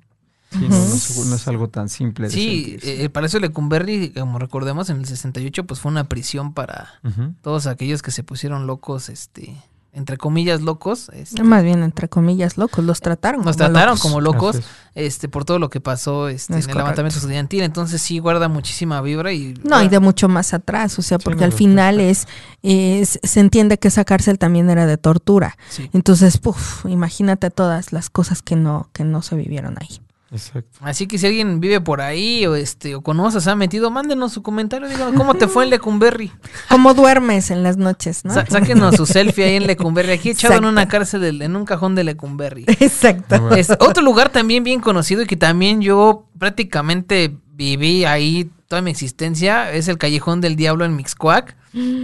[0.52, 2.94] Sí, no, no es, no es algo tan simple de Sí, sentirse.
[2.94, 7.02] eh, el Palacio Lecumberri, como recordemos, en el 68, pues fue una prisión para
[7.42, 9.58] todos aquellos que se pusieron locos, este,
[9.98, 12.86] entre comillas locos, este, Más bien, entre comillas, locos.
[12.86, 13.44] Los trataron.
[13.44, 14.02] nos como trataron locos.
[14.02, 14.60] como locos,
[14.96, 16.78] este, por todo lo que pasó este, en el correcto.
[16.80, 17.64] levantamiento estudiantil.
[17.64, 21.44] Entonces sí guarda muchísima vibra y No, y de mucho más atrás, o sea, porque
[21.44, 22.28] al final es,
[22.64, 25.58] es- se entiende que esa cárcel también era de tortura.
[25.70, 25.90] Sí.
[25.94, 30.00] Entonces, puf, imagínate todas las cosas que no, que no se vivieron ahí.
[30.32, 30.78] Exacto.
[30.82, 34.34] Así que si alguien vive por ahí o este o conoce, se ha metido, mándenos
[34.34, 36.32] su comentario, díganos cómo te fue en Lecumberri.
[36.70, 38.34] ¿Cómo duermes en las noches, no?
[38.34, 41.96] Sa- sáquenos su selfie ahí en Lecumberri, aquí echado en una cárcel, en un cajón
[41.96, 42.66] de Lecumberri.
[42.68, 43.52] Exacto.
[43.56, 48.92] Es otro lugar también bien conocido y que también yo prácticamente viví ahí toda mi
[48.92, 51.56] existencia es el Callejón del Diablo en Mixcoac.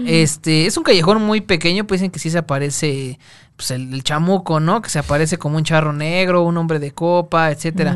[0.06, 3.20] Este, es un callejón muy pequeño, pues dicen que sí se aparece
[3.56, 4.82] pues el, el chamuco, ¿no?
[4.82, 7.96] Que se aparece como un charro negro, un hombre de copa, etcétera.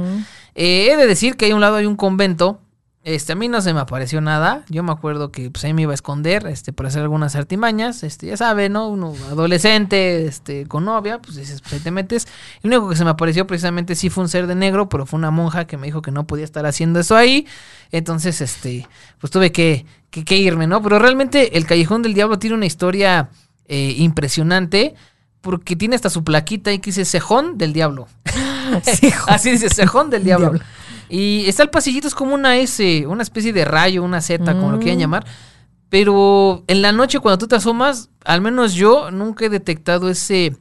[0.56, 2.60] Eh, he de decir que hay un lado hay un convento
[3.04, 4.66] Este, a mí no se me apareció nada.
[4.68, 8.04] Yo me acuerdo que pues ahí me iba a esconder, este, para hacer algunas artimañas.
[8.04, 8.90] Este, ya sabe, ¿no?
[8.90, 12.28] Uno adolescente, este, con novia, pues dices, pues ahí te metes.
[12.64, 15.18] El único que se me apareció precisamente sí fue un ser de negro, pero fue
[15.20, 17.48] una monja que me dijo que no podía estar haciendo eso ahí.
[17.92, 18.90] Entonces, este,
[19.22, 20.82] pues tuve que, que, que irme, ¿no?
[20.82, 23.30] Pero realmente el Callejón del Diablo tiene una historia
[23.68, 24.96] eh, impresionante.
[25.40, 28.08] Porque tiene hasta su plaquita ahí que dice Cejón del Diablo.
[29.28, 30.50] Así dice, Cejón del Diablo.
[30.50, 30.66] Diablo.
[31.10, 34.72] Y está el pasillito, es como una S, una especie de rayo, una Z, como
[34.72, 35.02] lo quieran Mm.
[35.02, 35.26] llamar.
[35.90, 40.58] Pero en la noche, cuando tú te asomas, al menos yo nunca he detectado ese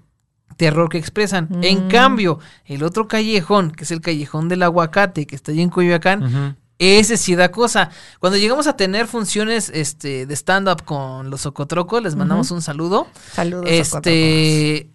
[0.56, 1.48] terror que expresan.
[1.62, 1.88] En Mm.
[1.88, 6.56] cambio, el otro callejón, que es el callejón del aguacate, que está allí en Coyoacán,
[6.78, 6.88] Ujú.
[7.00, 7.90] ese sí da cosa.
[8.20, 13.06] Cuando llegamos a tener funciones este, de stand-up con los Socotrocos, les mandamos un saludo.
[13.32, 13.64] Saludos.
[13.68, 14.76] Este.
[14.78, 14.90] eh,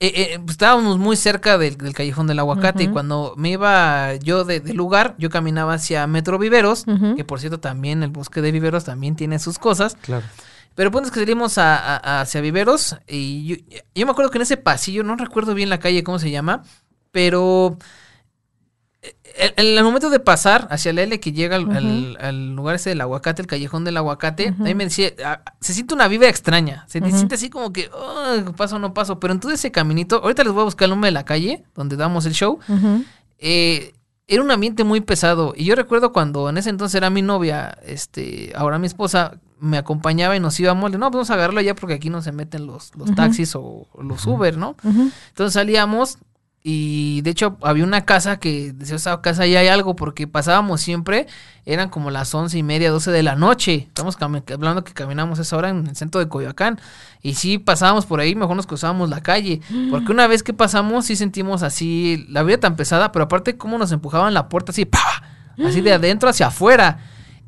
[0.00, 4.44] eh, pues, estábamos muy cerca del, del callejón del aguacate y cuando me iba yo
[4.44, 6.84] de, lugar, yo caminaba hacia Metro Viveros,
[7.16, 10.24] que por cierto también el bosque de Viveros también tiene sus cosas, Claro.
[10.76, 13.56] pero el punto es que salimos a- a- hacia Viveros y yo,
[13.92, 16.62] yo me acuerdo que en ese pasillo, no recuerdo bien la calle, cómo se llama,
[17.10, 17.76] pero
[19.36, 22.90] en el momento de pasar hacia la L que llega al, al- al lugar ese
[22.90, 24.64] del aguacate, el callejón del aguacate, Ujú.
[24.66, 28.42] ahí me decía, ah, se siente una vibra extraña, se siente así como que, "Ah,
[28.56, 30.90] paso o no paso, pero en todo ese caminito, ahorita les voy a buscar el
[30.90, 32.58] nombre de la calle donde damos el show,
[33.38, 33.94] eh,
[34.26, 35.54] era un ambiente muy pesado.
[35.56, 39.76] Y yo recuerdo cuando en ese entonces era mi novia, este, ahora mi esposa, me
[39.78, 42.66] acompañaba y nos íbamos, no, pues vamos a agarrarlo allá porque aquí no se meten
[42.66, 44.76] los, los taxis o los Uber, ¿no?
[44.84, 46.18] Entonces salíamos
[46.62, 50.80] y de hecho había una casa que decía, esa casa ya hay algo porque pasábamos
[50.80, 51.26] siempre,
[51.64, 53.84] eran como las once y media, doce de la noche.
[53.88, 56.78] Estamos hablando que caminamos esa hora en el centro de Coyoacán.
[57.22, 59.60] Y sí pasábamos por ahí, mejor nos cruzábamos la calle.
[59.90, 63.78] Porque una vez que pasamos sí sentimos así la vida tan pesada, pero aparte cómo
[63.78, 64.98] nos empujaban la puerta así, ¡pa!
[65.64, 66.98] así de adentro hacia afuera.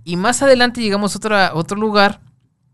[0.05, 2.21] Y más adelante llegamos a otra- otro lugar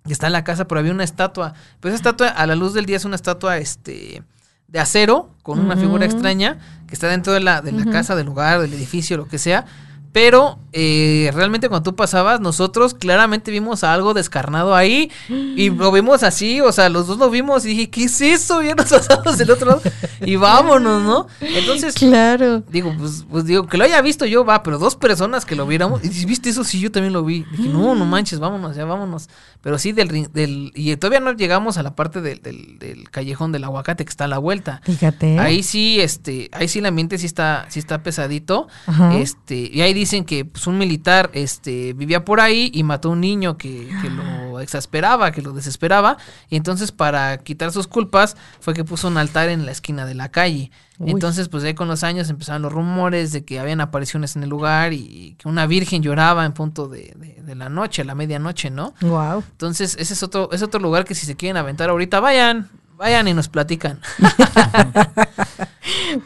[0.04, 1.54] que está en la casa, pero había una estatua.
[1.80, 4.22] Pero esa estatua, a la luz del día, es una estatua este,
[4.68, 8.26] de acero, con una figura extraña, que está dentro de la, de la casa, del
[8.26, 9.64] lugar, del edificio, lo que sea.
[10.12, 15.90] Pero eh, realmente cuando tú pasabas, nosotros claramente vimos a algo descarnado ahí y lo
[15.90, 18.62] vimos así, o sea, los dos lo vimos y dije, ¿qué es eso?
[18.62, 19.82] Y ya nos pasamos del otro lado
[20.20, 21.26] y vámonos, ¿no?
[21.40, 22.62] Entonces, Claro.
[22.70, 25.66] Digo, pues, pues digo, que lo haya visto yo, va, pero dos personas que lo
[25.66, 26.04] viéramos.
[26.04, 27.44] Y si viste eso, sí, yo también lo vi.
[27.52, 29.28] Dije, no, no manches, vámonos, ya vámonos.
[29.62, 33.50] Pero sí, del, del y todavía no llegamos a la parte del, del, del callejón
[33.52, 34.80] del aguacate que está a la vuelta.
[34.84, 35.38] Fíjate.
[35.38, 38.68] Ahí sí, este, ahí sí el ambiente sí está, sí está pesadito.
[38.86, 39.16] Ajá.
[39.16, 43.12] Este, y ahí dicen que pues, un militar, este, vivía por ahí y mató a
[43.12, 46.16] un niño que, que lo exasperaba, que lo desesperaba.
[46.48, 50.14] Y entonces, para quitar sus culpas, fue que puso un altar en la esquina de
[50.14, 50.70] la calle.
[50.98, 51.10] Uy.
[51.10, 54.48] Entonces, pues ahí con los años empezaron los rumores de que habían apariciones en el
[54.48, 58.14] lugar y que una virgen lloraba en punto de, de- de la noche, a la
[58.14, 58.94] medianoche, ¿no?
[59.02, 59.44] Wow.
[59.52, 63.28] Entonces, ese es otro, es otro lugar que si se quieren aventar ahorita, vayan, vayan
[63.28, 64.00] y nos platican.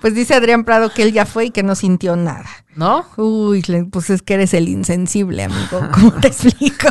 [0.00, 2.46] Pues dice Adrián Prado que él ya fue y que no sintió nada.
[2.76, 3.04] ¿No?
[3.16, 5.80] Uy, pues es que eres el insensible, amigo.
[5.92, 6.88] ¿Cómo te explico?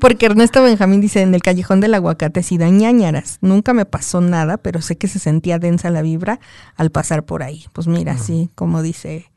[0.00, 3.38] Porque Ernesto Benjamín dice, en el callejón del aguacate sí da ñañaras.
[3.40, 6.40] Nunca me pasó nada, pero sé que se sentía densa la vibra
[6.74, 7.66] al pasar por ahí.
[7.72, 9.31] Pues mira, sí, como dice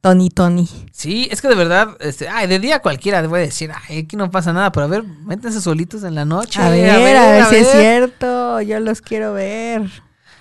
[0.00, 0.68] Tony Tony.
[0.92, 4.16] Sí, es que de verdad, este, ay, de día cualquiera voy a decir, ay, aquí
[4.16, 6.60] no pasa nada, pero a ver, métanse solitos en la noche.
[6.60, 9.90] A ver, a ver, si es cierto, yo los quiero ver.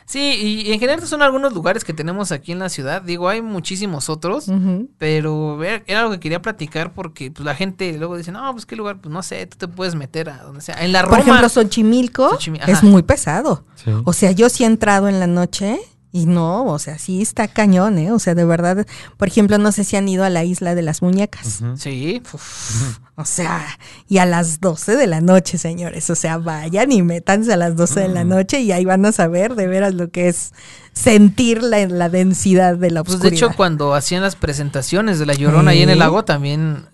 [0.05, 3.03] Sí, y, y en general son algunos lugares que tenemos aquí en la ciudad.
[3.03, 4.47] Digo, hay muchísimos otros.
[4.47, 4.89] Ujú.
[4.97, 8.65] Pero ver, era algo que quería platicar porque pues la gente luego dice, no, pues
[8.65, 10.83] qué lugar, pues no sé, tú te puedes meter a donde sea.
[10.83, 11.11] En la Roma.
[11.17, 12.87] Por ejemplo, Xochimilco Xochimi- es ajá.
[12.87, 13.65] muy pesado.
[13.75, 13.91] Sí.
[14.03, 15.79] O sea, yo sí he entrado en la noche
[16.11, 18.11] y no, o sea, sí está cañón, ¿eh?
[18.11, 20.81] O sea, de verdad, por ejemplo, no sé si han ido a la isla de
[20.81, 21.61] las muñecas.
[21.75, 26.09] Sí, uf, O sea, y a las 12 de la noche, señores.
[26.09, 29.11] O sea, vayan y métanse a las 12 de la noche y ahí van a
[29.11, 30.51] saber de veras lo que es
[30.93, 33.31] sentir la, la densidad de la pues oscuridad.
[33.31, 36.87] de hecho cuando hacían las presentaciones de la Llorona ahí en el lago también,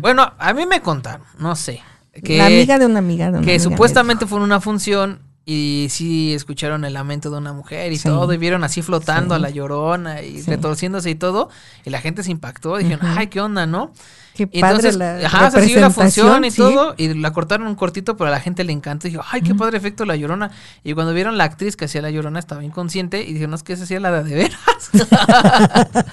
[0.00, 1.80] bueno, a mí me contaron, no sé,
[2.24, 5.20] que, la amiga de una amiga de una que amiga supuestamente fue en una función
[5.44, 8.04] y sí escucharon el lamento de una mujer y Sí.
[8.04, 9.38] todo, y vieron así flotando Sí.
[9.38, 10.50] a la llorona y Sí.
[10.50, 11.48] retorciéndose y todo,
[11.84, 13.92] y la gente se impactó, dijeron, ay, ¿qué onda, no?
[14.34, 17.66] Qué Y padre entonces, la ajá, se siguió la función y todo, y la cortaron
[17.66, 19.06] un cortito, pero a la gente le encantó.
[19.06, 20.50] Y dijo, ay, qué padre efecto la llorona.
[20.84, 23.62] Y cuando vieron la actriz que hacía la llorona, estaba inconsciente y dijeron, no, es
[23.62, 24.90] que esa hacía la de, de veras.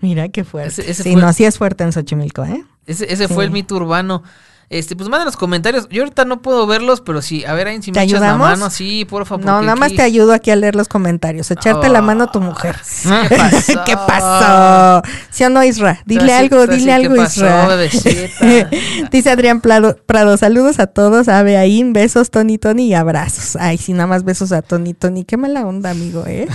[0.00, 0.68] Mira qué fuerte.
[0.82, 2.64] Ese- ese sí, fue- no, sí es fuerte en Xochimilco, ¿eh?
[2.86, 4.22] ese ese fue el mito urbano.
[4.70, 5.88] Este, pues manden los comentarios.
[5.88, 8.26] Yo ahorita no puedo verlos, pero sí, a ver, ahí si ¿Te me echas la
[8.32, 8.58] ayudamos?
[8.58, 9.46] mano, sí, por favor.
[9.46, 11.50] No, nada más te ayudo aquí a leer los comentarios.
[11.50, 12.76] Echarte la mano a tu mujer.
[13.28, 13.84] ¿Qué pasó?
[13.86, 15.02] ¿Qué pasó?
[15.30, 16.02] ¿Sí o no, Isra?
[16.04, 17.46] Dile algo, dile ¿qué algo, pasó,
[17.82, 18.68] Isra.
[19.10, 23.56] Dice Adrián Prado, Prado, saludos a todos, a Beaín, besos, Tony, Tony y abrazos.
[23.56, 25.24] Ay, sí, nada más besos a Tony, Tony.
[25.24, 26.46] Qué mala onda, amigo, ¿eh?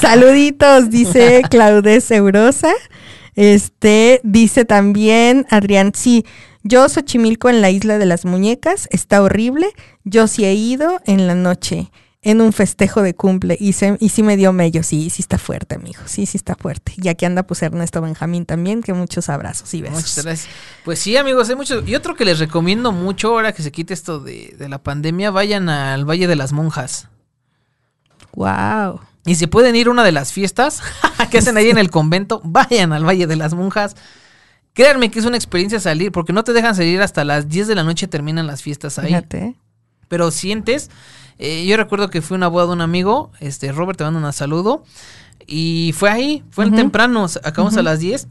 [0.00, 2.72] Saluditos, dice Claudez Eurosa.
[3.36, 6.26] Este, dice también Adrián, sí,
[6.62, 9.72] yo Xochimilco en la isla de las muñecas, está horrible.
[10.04, 11.90] Yo sí he ido en la noche
[12.22, 15.38] en un festejo de cumple y, se, y sí me dio mello, sí, sí está
[15.38, 16.92] fuerte, amigo, sí, sí está fuerte.
[16.96, 19.96] Y aquí anda pues Ernesto Benjamín también, que muchos abrazos y besos.
[19.96, 20.54] Muchas gracias.
[20.84, 21.88] Pues sí, amigos, hay muchos.
[21.88, 25.30] Y otro que les recomiendo mucho ahora que se quite esto de, de la pandemia,
[25.30, 27.08] vayan al Valle de las Monjas.
[28.34, 29.00] Wow.
[29.24, 30.82] Y si pueden ir a una de las fiestas
[31.30, 33.96] que hacen ahí en el convento, vayan al Valle de las Monjas.
[34.72, 37.74] Créanme que es una experiencia salir, porque no te dejan salir hasta las 10 de
[37.74, 39.08] la noche, terminan las fiestas ahí.
[39.08, 39.56] Fíjate.
[40.08, 40.90] Pero sientes,
[41.38, 44.32] eh, yo recuerdo que fue una boda de un amigo, este Robert te mando un
[44.32, 44.84] saludo,
[45.46, 48.28] y fue ahí, fue en temprano, acabamos a las 10.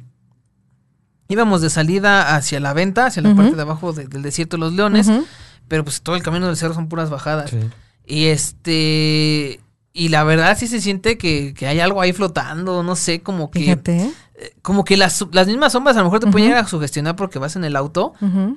[1.27, 4.61] Íbamos de salida hacia la venta, hacia la parte de abajo de- del desierto de
[4.61, 5.07] los leones,
[5.67, 7.51] pero pues todo el camino del cerro son puras bajadas.
[7.51, 7.57] Sí.
[8.07, 9.59] Y este.
[9.93, 13.51] Y la verdad sí se siente que, que hay algo ahí flotando, no sé, como
[13.51, 13.59] que.
[13.59, 14.11] Fíjate.
[14.61, 17.39] Como que las, las mismas sombras a lo mejor te pueden llegar a sugestionar porque
[17.39, 18.13] vas en el auto.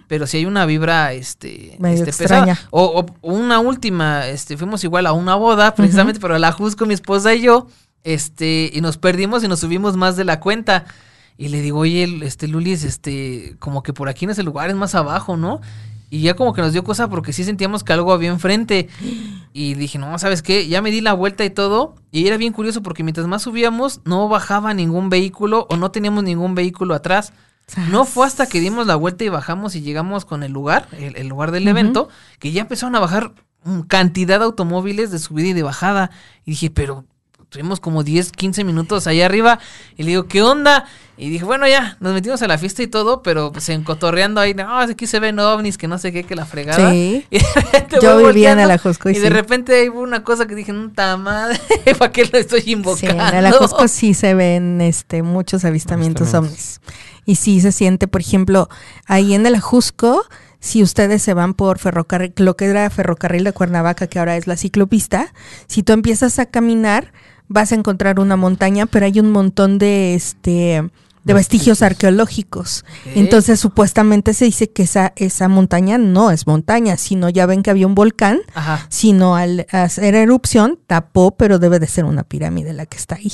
[0.09, 2.41] Pero si hay una vibra, este, Medio este, pesada.
[2.41, 2.69] extraña.
[2.71, 6.87] O, o una última, este, fuimos igual a una boda, precisamente, pero a la Jusco,
[6.87, 7.67] mi esposa y yo,
[8.05, 10.85] este, y nos perdimos y nos subimos más de la cuenta.
[11.39, 14.71] Y le digo, oye, este, Lulis, este, como que por aquí no es el lugar,
[14.71, 15.61] es más abajo, ¿no?
[16.13, 18.91] Y ya como que nos dio cosa porque sí sentíamos que algo había enfrente.
[19.55, 20.69] Y dije, no, ¿sabes qué?
[20.69, 21.95] Ya me di la vuelta y todo.
[22.11, 26.23] Y era bien curioso porque mientras más subíamos, no bajaba ningún vehículo o no teníamos
[26.23, 27.33] ningún vehículo atrás.
[27.91, 31.17] No fue hasta que dimos la vuelta y bajamos y llegamos con el lugar, el,
[31.17, 33.33] el lugar del evento, que ya empezaron a bajar
[33.89, 36.11] cantidad de automóviles de subida y de bajada.
[36.45, 37.07] Y dije, pero
[37.53, 39.59] tuvimos como 10, 15 minutos allá arriba.
[39.97, 40.87] Y le digo, ¿qué onda?
[41.19, 44.55] Y dije, bueno, ya, nos metimos a la fiesta y todo, pero pues encotorreando ahí,
[44.55, 46.91] no, aquí se ven ovnis, que no sé qué, que la fregada.
[46.91, 47.27] Sí.
[47.31, 49.29] Y de repente Yo vivía en volteando, el Ajusco y Y de sí.
[49.29, 51.61] repente ahí hubo una cosa que dije, puta madre,
[51.99, 53.29] ¿para qué lo estoy Sí, invocando?
[53.29, 56.79] en el Ajusco sí se ven este, muchos avistamientos Avistamientos.
[56.81, 56.97] ovnis.
[57.27, 58.69] Y sí se siente, por ejemplo,
[59.07, 60.25] ahí en el Ajusco,
[60.59, 64.47] si ustedes se van por ferrocarril, lo que era ferrocarril de Cuernavaca, que ahora es
[64.49, 65.33] la ciclopista,
[65.69, 67.13] si tú empiezas a caminar,
[67.49, 70.83] vas a encontrar una montaña, pero hay un montón de este
[71.25, 72.85] de vestigios arqueológicos.
[73.15, 77.71] Entonces, supuestamente se dice que esa, esa montaña no es montaña, sino ya ven que
[77.71, 78.87] había un volcán Ajá.
[78.89, 83.33] sino al hacer erupción tapó, pero debe de ser una pirámide la que está ahí.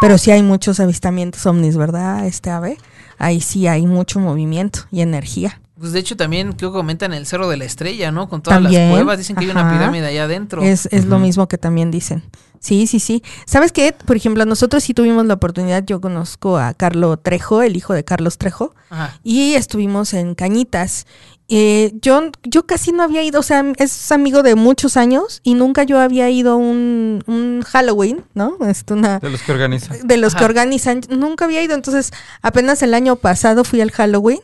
[0.00, 2.76] Pero sí hay muchos avistamientos ovnis, ¿verdad, este ave?
[3.18, 5.60] Ahí sí hay mucho movimiento y energía.
[5.78, 8.28] Pues de hecho también creo que comentan el Cerro de la Estrella, ¿no?
[8.28, 10.62] Con todas También, las cuevas, dicen que hay una pirámide allá adentro.
[10.62, 12.22] Es, es lo mismo que también dicen.
[12.60, 13.22] Sí, sí, sí.
[13.46, 13.92] ¿Sabes qué?
[13.92, 18.04] Por ejemplo, nosotros sí tuvimos la oportunidad, yo conozco a Carlos Trejo, el hijo de
[18.04, 19.16] Carlos Trejo, Ajá.
[19.22, 21.06] y estuvimos en Cañitas.
[21.50, 25.54] Eh, yo, yo casi no había ido, o sea, es amigo de muchos años y
[25.54, 28.56] nunca yo había ido a un, un Halloween, ¿no?
[28.66, 30.06] Este, una, De los que organizan.
[30.06, 32.10] de los que organizan, nunca había ido, entonces
[32.42, 34.40] apenas el año pasado fui al Halloween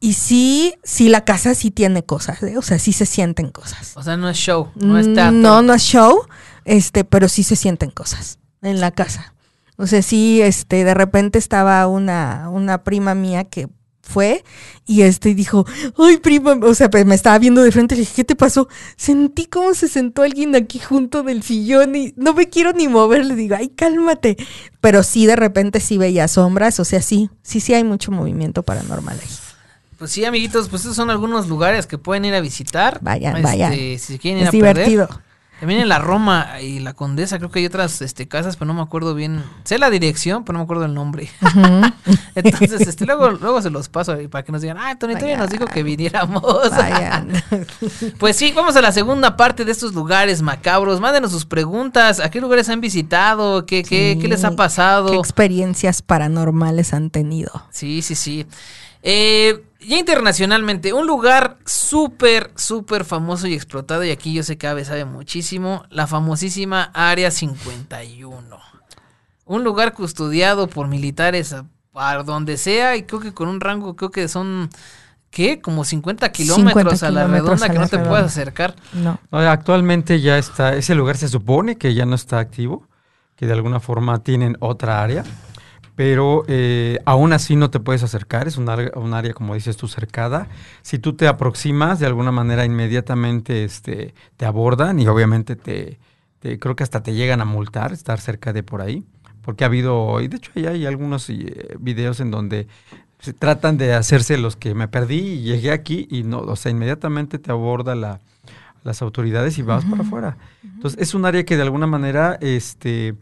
[0.00, 2.58] y sí, sí la casa sí tiene cosas, ¿eh?
[2.58, 3.92] o sea, sí se sienten cosas.
[3.96, 5.32] O sea, no es show, no es teatro.
[5.32, 6.26] Mm, No, no es show,
[6.64, 9.34] este, pero sí se sienten cosas en la casa.
[9.78, 13.68] O sea, sí, este, de repente estaba una, una prima mía que
[14.02, 14.44] fue
[14.86, 15.66] y este dijo,
[15.98, 18.68] ay prima, o sea, pues me estaba viendo de frente, le dije, ¿qué te pasó?
[18.96, 23.24] Sentí como se sentó alguien aquí junto del sillón y no me quiero ni mover,
[23.26, 24.36] le digo, ay, cálmate.
[24.80, 28.62] Pero sí, de repente sí veía sombras, o sea, sí, sí, sí hay mucho movimiento
[28.62, 29.28] paranormal ahí.
[29.98, 32.98] Pues sí, amiguitos, pues esos son algunos lugares que pueden ir a visitar.
[33.00, 33.72] Vayan, Este, vayan.
[33.98, 34.88] Si quieren ir Es a perder.
[34.88, 35.20] divertido.
[35.58, 38.74] También en la Roma y la Condesa, creo que hay otras este, casas, pero no
[38.74, 39.42] me acuerdo bien.
[39.64, 41.30] Sé la dirección, pero no me acuerdo el nombre.
[42.34, 45.48] Entonces, este, luego, luego se los paso para que nos digan, ah, Tony, todavía nos
[45.48, 46.42] dijo que viniéramos.
[46.70, 47.30] Vayan.
[48.18, 51.00] Pues sí, vamos a la segunda parte de estos lugares macabros.
[51.00, 52.20] Mándenos sus preguntas.
[52.20, 53.64] ¿A qué lugares han visitado?
[53.64, 54.18] ¿Qué, qué, Sí.
[54.20, 55.10] qué les ha pasado?
[55.10, 57.50] ¿Qué experiencias paranormales han tenido?
[57.70, 58.46] Sí, sí, sí.
[59.02, 64.66] Eh, ya internacionalmente, un lugar súper, súper famoso y explotado, y aquí yo sé que
[64.66, 68.40] Abe sabe muchísimo, la famosísima Área 51.
[69.44, 73.94] Un lugar custodiado por militares a, a donde sea, y creo que con un rango,
[73.96, 74.70] creo que son,
[75.30, 75.60] ¿qué?
[75.60, 78.10] Como 50 kilómetros a la kilómetros redonda a que no te redonda.
[78.10, 78.74] puedas acercar.
[78.92, 79.20] No.
[79.30, 82.88] No, Actualmente ya está, ese lugar se supone que ya no está activo,
[83.36, 85.22] que de alguna forma tienen otra área,
[85.96, 89.78] pero eh, aún así no te puedes acercar, es un área, un área, como dices
[89.78, 90.46] tú, cercada.
[90.82, 95.98] Si tú te aproximas, de alguna manera inmediatamente este, te abordan y obviamente te,
[96.40, 99.06] te, creo que hasta te llegan a multar estar cerca de por ahí,
[99.40, 102.68] porque ha habido, y de hecho ahí hay algunos eh, videos en donde
[103.18, 106.70] se tratan de hacerse los que me perdí y llegué aquí y no, o sea,
[106.70, 108.20] inmediatamente te aborda la,
[108.84, 110.36] las autoridades y vas para afuera.
[110.62, 113.14] Entonces, es un área que de alguna manera este,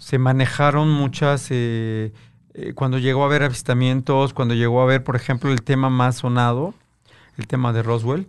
[0.00, 2.12] se manejaron muchas, eh,
[2.54, 6.16] eh, cuando llegó a haber avistamientos, cuando llegó a haber, por ejemplo, el tema más
[6.16, 6.72] sonado,
[7.36, 8.26] el tema de Roswell,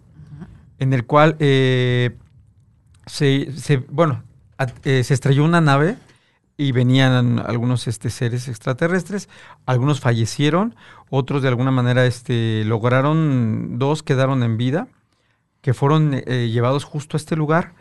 [0.80, 2.17] en el cual eh,
[3.05, 4.22] se, se, bueno,
[4.84, 5.95] se estrelló una nave
[6.57, 9.30] y venían algunos este, seres extraterrestres,
[9.65, 10.76] algunos fallecieron,
[11.09, 14.89] otros de alguna manera este, lograron, dos quedaron en vida,
[15.61, 17.74] que fueron eh, llevados justo a este lugar.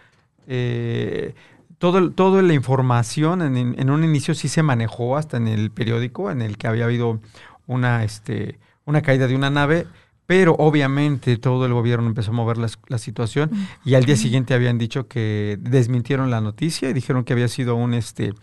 [0.46, 1.34] Eh,
[1.80, 6.30] todo, toda la información en, en, un inicio sí se manejó hasta en el periódico
[6.30, 7.20] en el que había habido
[7.66, 9.86] una, este, una caída de una nave,
[10.26, 13.50] pero obviamente todo el gobierno empezó a mover la, la, situación
[13.82, 17.76] y al día siguiente habían dicho que desmintieron la noticia y dijeron que había sido
[17.76, 18.34] un, este,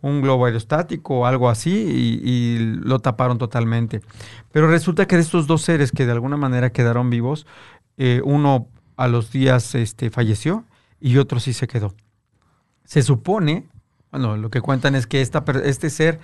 [0.00, 4.00] un globo aerostático o algo así y, y, lo taparon totalmente.
[4.50, 7.46] Pero resulta que de estos dos seres que de alguna manera quedaron vivos,
[7.98, 8.66] eh, uno
[8.96, 10.64] a los días este, falleció
[11.00, 11.94] y otro sí se quedó.
[12.90, 13.68] Se supone,
[14.10, 16.18] bueno, lo que cuentan es que esta, este ser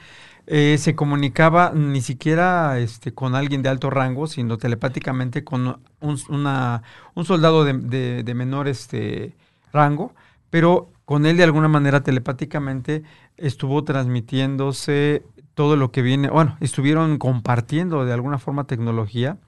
[0.49, 6.19] eh, se comunicaba ni siquiera este, con alguien de alto rango, sino telepáticamente con un,
[6.29, 6.83] una,
[7.15, 9.37] un soldado de, de, menor este,
[9.73, 10.13] rango,
[10.51, 13.05] pero con él de alguna manera telepáticamente
[13.37, 15.23] estuvo transmitiéndose
[15.55, 19.39] todo lo que viene, bueno, estuvieron compartiendo de alguna forma tecnología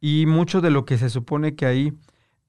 [0.00, 1.92] y mucho de lo que se supone que ahí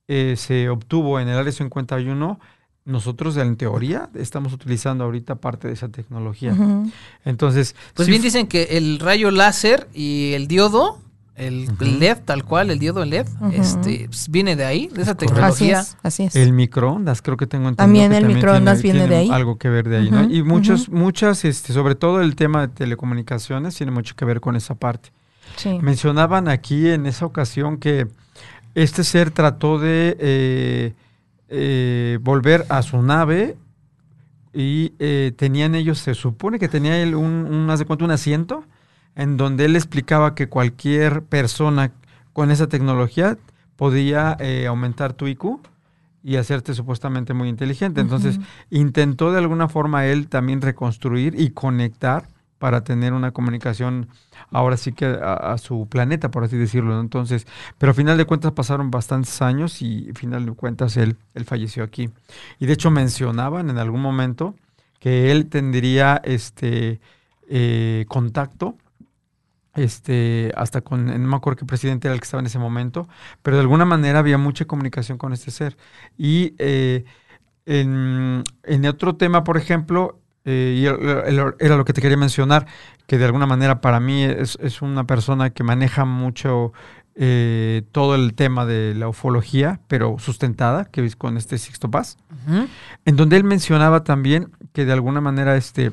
[0.07, 2.39] eh, se obtuvo en el área 51,
[2.85, 6.53] nosotros en teoría estamos utilizando ahorita parte de esa tecnología.
[6.53, 6.91] Uh -huh.
[7.25, 10.99] Entonces, pues bien dicen que el rayo láser y el diodo,
[11.35, 11.99] el uh -huh.
[11.99, 13.53] LED tal cual, el diodo LED, uh -huh.
[13.53, 15.79] este pues viene de ahí, de esa tecnología.
[15.79, 16.35] Así es, así es.
[16.35, 17.85] El microondas, creo que tengo entendido.
[17.85, 19.39] También el también microondas tiene, viene tiene de ahí.
[19.39, 20.23] Algo que ver de ahí, ¿no?
[20.23, 24.55] Y muchos, muchas, este, sobre todo el tema de telecomunicaciones tiene mucho que ver con
[24.55, 25.11] esa parte.
[25.55, 25.77] Sí.
[25.81, 28.07] Mencionaban aquí en esa ocasión que
[28.73, 30.93] este ser trató de eh,
[31.51, 33.57] eh, volver a su nave
[34.53, 38.63] y eh, tenían ellos, se supone que tenía él un, un, de cuenta, un asiento
[39.15, 41.91] en donde él explicaba que cualquier persona
[42.31, 43.37] con esa tecnología
[43.75, 45.59] podía eh, aumentar tu IQ
[46.23, 47.99] y hacerte supuestamente muy inteligente.
[47.99, 48.45] Entonces, uh -huh.
[48.69, 52.29] intentó de alguna forma él también reconstruir y conectar
[52.61, 54.07] para tener una comunicación
[54.51, 56.99] ahora sí que a, su planeta, por así decirlo.
[56.99, 57.47] Entonces,
[57.79, 61.45] pero a final de cuentas pasaron bastantes años y a final de cuentas él, él
[61.45, 62.11] falleció aquí.
[62.59, 64.53] Y de hecho mencionaban en algún momento
[64.99, 67.01] que él tendría este
[67.49, 68.77] eh, contacto
[69.73, 73.09] este, hasta con, no me acuerdo qué presidente era el que estaba en ese momento,
[73.41, 75.77] pero de alguna manera había mucha comunicación con este ser.
[76.15, 77.05] Y eh,
[77.65, 82.65] en, en, otro tema, por ejemplo, eh, y era lo que te quería mencionar,
[83.07, 86.73] que de alguna manera para mí es, es una persona que maneja mucho
[87.13, 92.17] eh, todo el tema de la ufología, pero sustentada, que es con este Sixto Paz,
[92.31, 92.67] uh -huh.
[93.03, 95.91] en donde él mencionaba también que de alguna manera este,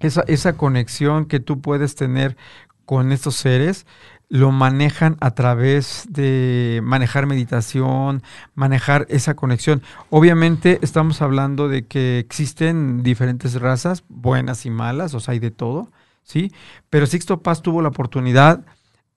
[0.00, 2.36] esa, esa conexión que tú puedes tener
[2.84, 3.86] con estos seres,
[4.28, 8.22] lo manejan a través de manejar meditación,
[8.54, 9.82] manejar esa conexión.
[10.10, 15.50] Obviamente estamos hablando de que existen diferentes razas, buenas y malas, o sea, hay de
[15.50, 15.90] todo,
[16.22, 16.52] ¿sí?
[16.90, 18.64] Pero Sixto Paz tuvo la oportunidad,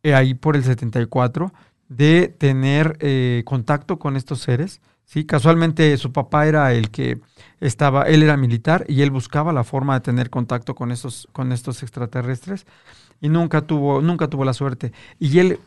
[0.04, 1.54] eh, ahí por el 74,
[1.90, 5.26] de tener eh, contacto con estos seres, ¿sí?
[5.26, 7.20] Casualmente su papá era el que
[7.60, 10.94] estaba, él era militar y él buscaba la forma de tener contacto con
[11.34, 12.66] con estos extraterrestres
[13.22, 14.92] y nunca tuvo, nunca tuvo la suerte.
[15.20, 15.60] Y él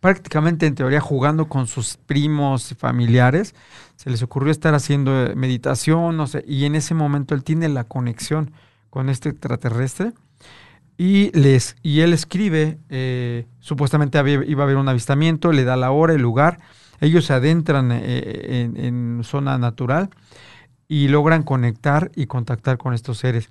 [0.00, 3.54] prácticamente en teoría jugando con sus primos y familiares,
[3.96, 7.68] se les ocurrió estar haciendo eh, meditación, no sé, y en ese momento él tiene
[7.68, 8.52] la conexión
[8.88, 10.12] con este extraterrestre
[10.96, 15.76] y, les, y él escribe, eh, supuestamente había, iba a haber un avistamiento, le da
[15.76, 16.58] la hora, el lugar,
[17.00, 20.10] ellos se adentran eh, en, en zona natural
[20.88, 23.48] y logran conectar y contactar con estos seres.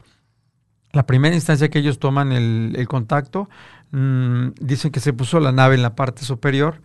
[0.92, 3.50] La primera instancia que ellos toman el, el contacto,
[3.92, 6.82] mmm, dicen que se puso la nave en la parte superior.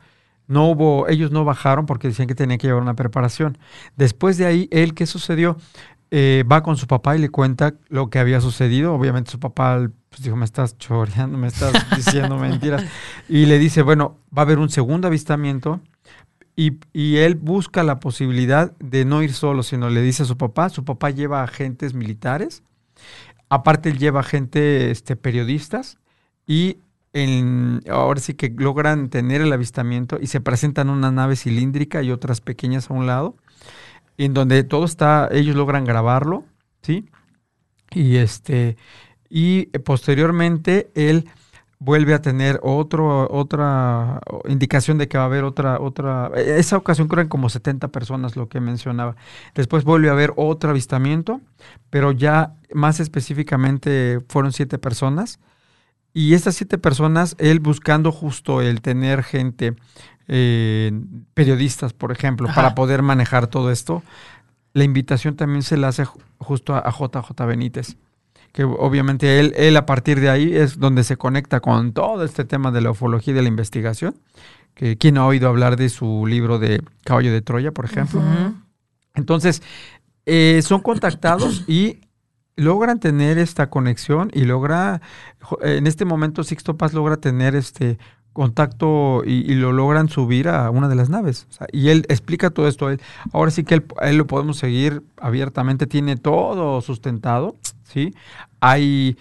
[0.46, 3.56] No hubo, ellos no bajaron porque decían que tenían que llevar una preparación.
[3.96, 5.56] Después de ahí, él, ¿qué sucedió?
[6.10, 8.94] Eh, va con su papá y le cuenta lo que había sucedido.
[8.94, 12.84] Obviamente su papá pues, dijo, me estás choreando, me estás diciendo mentiras.
[13.28, 15.80] Y le dice, bueno, va a haber un segundo avistamiento.
[16.56, 20.36] Y, y, él busca la posibilidad de no ir solo, sino le dice a su
[20.36, 22.62] papá, su papá lleva agentes militares
[23.54, 25.98] Aparte él lleva gente, este, periodistas
[26.44, 26.78] y
[27.12, 32.10] en, ahora sí que logran tener el avistamiento y se presentan una nave cilíndrica y
[32.10, 33.36] otras pequeñas a un lado,
[34.18, 36.44] en donde todo está, ellos logran grabarlo,
[36.82, 37.08] ¿sí?
[37.92, 38.76] Y este,
[39.30, 41.30] y posteriormente él
[41.84, 47.08] vuelve a tener otro, otra indicación de que va a haber otra, otra, esa ocasión
[47.08, 49.16] creo como 70 personas lo que mencionaba.
[49.54, 51.42] Después vuelve a haber otro avistamiento,
[51.90, 55.40] pero ya más específicamente fueron siete personas.
[56.14, 59.74] Y estas siete personas, él buscando justo el tener gente,
[60.26, 60.90] eh,
[61.34, 64.02] periodistas, por ejemplo, para poder manejar todo esto,
[64.72, 66.06] la invitación también se la hace
[66.38, 67.96] justo a JJ Benítez
[68.54, 72.44] que obviamente él, él a partir de ahí es donde se conecta con todo este
[72.44, 74.14] tema de la ufología y de la investigación,
[74.74, 78.22] que quien ha oído hablar de su libro de Caballo de Troya, por ejemplo.
[79.16, 79.60] Entonces,
[80.24, 82.02] eh, son contactados y
[82.54, 85.02] logran tener esta conexión y logra,
[85.60, 87.98] en este momento Sixto Paz logra tener este
[88.34, 91.46] contacto y, lo logran subir a una de las naves.
[91.72, 92.88] y él explica todo esto.
[93.32, 97.56] ahora sí que él, él, lo podemos seguir abiertamente, tiene todo sustentado.
[97.84, 98.12] ¿sí?
[98.60, 99.16] Hay,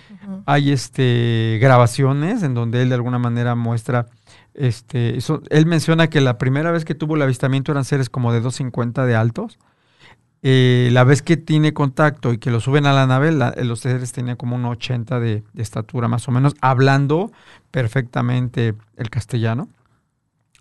[0.46, 4.08] hay este, grabaciones en donde él de alguna manera muestra,
[4.54, 8.42] este, él menciona que la primera vez que tuvo el avistamiento eran seres como de
[8.42, 9.60] 250 de altos.
[10.46, 14.12] Eh, la vez que tiene contacto y que lo suben a la nave, los seres
[14.12, 17.32] tenían como un 80 de, de, estatura más o menos, hablando
[17.72, 19.70] perfectamente el castellano.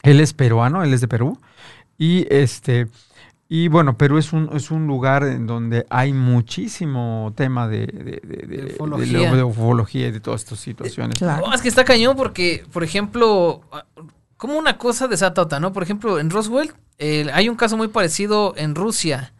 [0.04, 1.36] Él es peruano, él es de Perú.
[1.98, 2.86] Y este,
[3.48, 8.76] y bueno, Perú es un, es un lugar en donde hay muchísimo tema de, de,
[9.44, 10.08] ufología.
[10.08, 11.20] y de todas estas situaciones.
[11.20, 13.62] es que está cañón porque, por ejemplo,
[14.36, 15.72] como una cosa desata otra, ¿no?
[15.72, 19.32] Por ejemplo, en Roswell hay un caso muy parecido en Rusia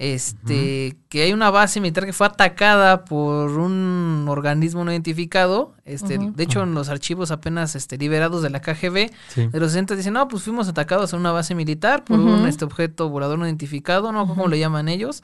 [0.00, 6.16] este, que hay una base militar que fue atacada por un organismo no identificado, este,
[6.18, 10.14] de hecho en los archivos apenas este, liberados de la KGB, de los 60 dicen,
[10.14, 14.10] no, pues fuimos atacados en una base militar por un este objeto volador no identificado,
[14.10, 14.26] ¿no?
[14.26, 15.22] ¿Cómo lo llaman ellos?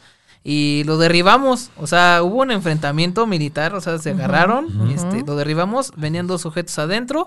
[0.49, 1.71] y lo derribamos.
[1.77, 6.43] O sea, hubo un enfrentamiento militar, o sea, se agarraron, este, lo derribamos, venían dos
[6.43, 7.27] sujetos adentro,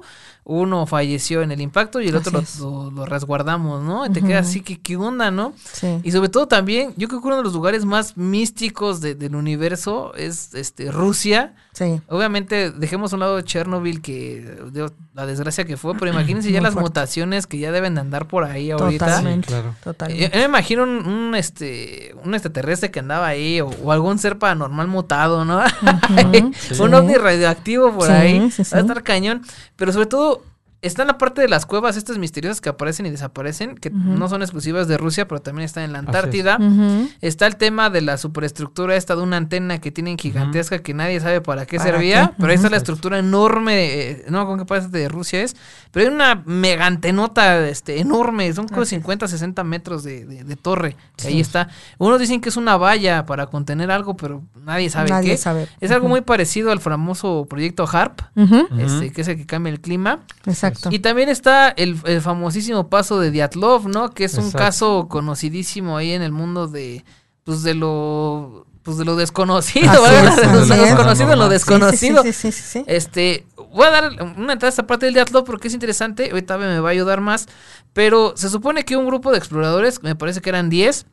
[0.50, 4.08] uno falleció en el impacto y el otro lo, resguardamos, ¿no?
[4.08, 5.54] Y te queda así que qué onda, ¿no?
[5.72, 6.00] Sí.
[6.02, 10.12] Y sobre todo también, yo creo que uno de los lugares más místicos del universo
[10.16, 11.54] es este Rusia.
[11.74, 12.02] Sí.
[12.08, 14.58] Obviamente, dejemos a un lado Chernobyl, que
[15.14, 18.43] la desgracia que fue, pero imagínense ya las mutaciones que ya deben de andar por
[18.43, 19.06] ahí ahorita.
[19.06, 19.76] Totalmente, claro.
[19.84, 20.32] Totalmente.
[20.34, 25.45] Yo, me imagino un, este, un extraterrestre que andaba ahí, o, algún ser paranormal mutado,
[25.45, 25.62] ¿no?
[26.80, 28.39] un ovni radioactivo por ahí.
[28.39, 29.43] Va a estar cañón.
[29.76, 30.39] Pero sobre todo,
[30.82, 34.30] está en la parte de las cuevas estas misteriosas que aparecen y desaparecen, que no
[34.30, 36.58] son exclusivas de Rusia, pero también están en la Antártida.
[37.22, 41.20] Está el tema de la superestructura esta de una antena que tienen gigantesca que nadie
[41.20, 44.88] sabe para qué servía, pero ahí está la estructura enorme, eh, no con qué parte
[44.98, 45.56] de Rusia es,
[45.92, 50.96] pero hay una mega antenota este, enorme, son como 50, 60 metros de, de, torre,
[51.18, 51.70] que ahí está.
[51.98, 55.38] Unos dicen que es una valla para contener algo, pero nadie sabe nadie qué.
[55.38, 55.68] Sabe.
[55.82, 58.22] Es algo muy parecido al famoso proyecto HARP,
[58.78, 60.20] este, que es el que cambia el clima.
[60.46, 60.69] Exacto.
[60.90, 64.12] Y también está el, famosísimo paso de Diatlov, ¿no?
[64.12, 67.04] Que es un caso conocidísimo ahí en el mundo de,
[67.44, 72.24] pues de lo, pues de lo desconocido, Lo desconocido, lo desconocido.
[72.24, 75.68] Sí, sí, sí, Este, voy a dar una entrada a esta parte del Diatlov porque
[75.68, 77.48] es interesante, ahorita me va a ayudar más,
[77.94, 81.06] pero se supone que un grupo de exploradores, me parece que eran 10,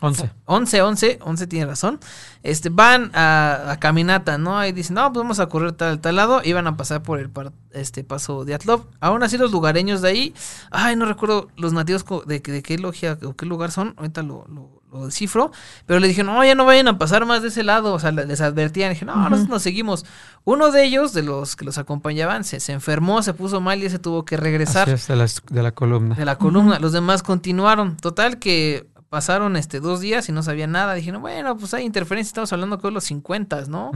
[0.00, 0.30] 11.
[0.44, 1.98] 11, 11, 11 tiene razón.
[2.42, 4.64] Este, van a, caminata, ¿no?
[4.66, 6.42] Y dicen, no, pues vamos a correr tal, tal lado.
[6.44, 7.30] Y van a pasar por el
[7.72, 8.84] este paso de Atlov.
[9.00, 10.34] Aún así, los lugareños de ahí,
[10.70, 13.94] ay, no recuerdo los nativos de, de qué logia o qué lugar son.
[13.96, 14.76] Ahorita lo, lo,
[15.06, 15.50] descifro.
[15.86, 17.94] Pero le dije, no, ya no vayan a pasar más de ese lado.
[17.94, 18.92] O sea, les advertían.
[18.92, 20.04] dije, no, nosotros nos seguimos.
[20.44, 23.88] Uno de ellos, de los que los acompañaban, se, se enfermó, se puso mal y
[23.88, 24.88] se tuvo que regresar.
[24.88, 26.14] de, la, de la columna.
[26.14, 26.78] De la columna.
[26.78, 27.96] Los demás continuaron.
[27.96, 30.94] Total que pasaron este dos días y no sabía nada.
[30.94, 33.90] Dijeron, bueno, pues hay interferencia, estamos hablando de los 50, ¿no?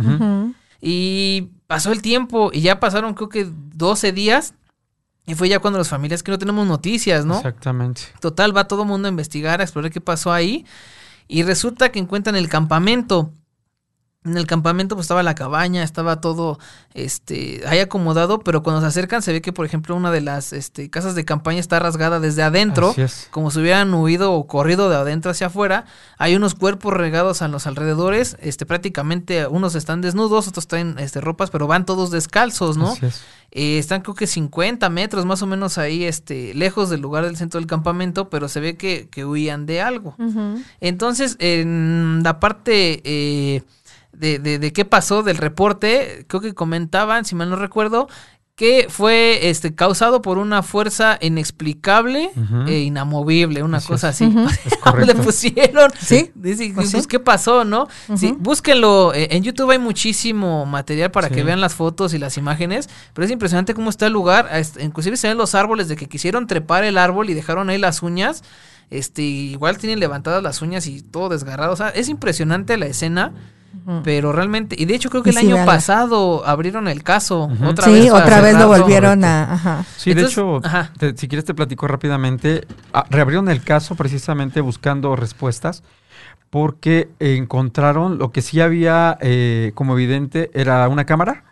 [0.80, 4.54] Y pasó el tiempo y ya pasaron creo que 12 días.
[5.26, 7.36] Y fue ya cuando las familias que no tenemos noticias, ¿no?
[7.36, 8.02] Exactamente.
[8.20, 10.66] Total, va todo el mundo a investigar, a explorar qué pasó ahí.
[11.28, 13.32] Y resulta que encuentran el campamento
[14.22, 16.58] en el campamento pues estaba la cabaña, estaba todo
[16.92, 20.52] este ahí acomodado, pero cuando se acercan se ve que por ejemplo una de las
[20.52, 22.94] este, casas de campaña está rasgada desde adentro,
[23.30, 25.86] como si hubieran huido o corrido de adentro hacia afuera.
[26.18, 31.22] Hay unos cuerpos regados a los alrededores, este prácticamente unos están desnudos, otros traen este
[31.22, 32.94] ropas, pero van todos descalzos, ¿no?
[33.52, 37.36] Eh, están creo que 50 metros más o menos ahí este lejos del lugar del
[37.36, 40.14] centro del campamento, pero se ve que, que huían de algo.
[40.80, 43.62] Entonces, en la parte eh,
[44.20, 48.06] de, de, de qué pasó del reporte, creo que comentaban, si mal no recuerdo,
[48.54, 52.30] que fue este causado por una fuerza inexplicable
[52.66, 54.20] e inamovible, una Así cosa es.
[54.20, 54.30] así.
[54.82, 55.06] Correcto.
[55.06, 55.90] Le pusieron.
[55.98, 56.30] Sí.
[56.34, 57.06] Dice, Pues pues.
[57.06, 57.88] ¿qué pasó, no?
[58.16, 59.14] Sí, búsquenlo.
[59.14, 61.34] eh, En YouTube hay muchísimo material para Sí.
[61.36, 64.50] que vean las fotos y las imágenes, pero es impresionante cómo está el lugar.
[64.80, 68.02] Inclusive se ven los árboles de que quisieron trepar el árbol y dejaron ahí las
[68.02, 68.42] uñas.
[68.90, 71.72] Este, igual tienen levantadas las uñas y todo desgarrado.
[71.72, 73.32] O sea, es impresionante la escena.
[74.04, 77.84] Pero realmente, y de hecho creo que el sí, año pasado abrieron el caso otra
[77.86, 78.12] sí, vez.
[78.12, 79.52] otra vez lo volvieron a...
[79.54, 79.84] Ajá.
[79.96, 80.92] Sí, Entonces, de hecho, ajá.
[80.98, 82.66] te- si quieres te platico rápidamente.
[82.92, 85.82] Ah, reabrieron el caso precisamente buscando respuestas
[86.50, 91.44] porque encontraron lo que sí había eh, como evidente era una cámara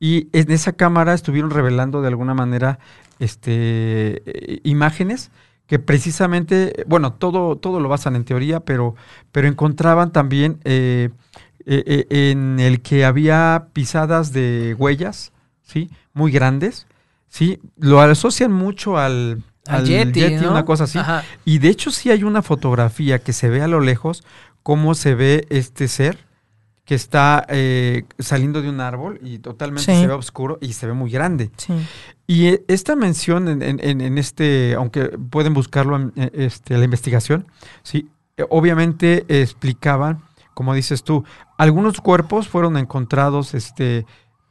[0.00, 2.78] y en esa cámara estuvieron revelando de alguna manera
[3.18, 5.30] este eh, imágenes
[5.66, 8.96] que precisamente, bueno, todo, todo lo basan en teoría, pero,
[9.32, 11.08] pero encontraban también eh,
[11.66, 15.90] eh, eh, en el que había pisadas de huellas, ¿sí?
[16.12, 16.86] Muy grandes,
[17.28, 17.58] ¿sí?
[17.78, 20.50] Lo asocian mucho al, Al Yeti, ¿no?
[20.50, 20.98] una cosa así.
[20.98, 21.24] Ajá.
[21.44, 24.22] Y de hecho sí hay una fotografía que se ve a lo lejos
[24.62, 26.18] cómo se ve este ser
[26.84, 29.98] que está eh, saliendo de un árbol y totalmente Sí.
[30.02, 31.50] se ve oscuro y se ve muy grande.
[31.56, 31.72] Sí.
[32.26, 37.46] Y eh, esta mención en, en- en- este, aunque pueden buscarlo en este, la investigación,
[37.82, 38.08] sí,
[38.50, 40.20] obviamente explicaban,
[40.54, 41.24] como dices tú,
[41.58, 44.06] algunos cuerpos fueron encontrados este,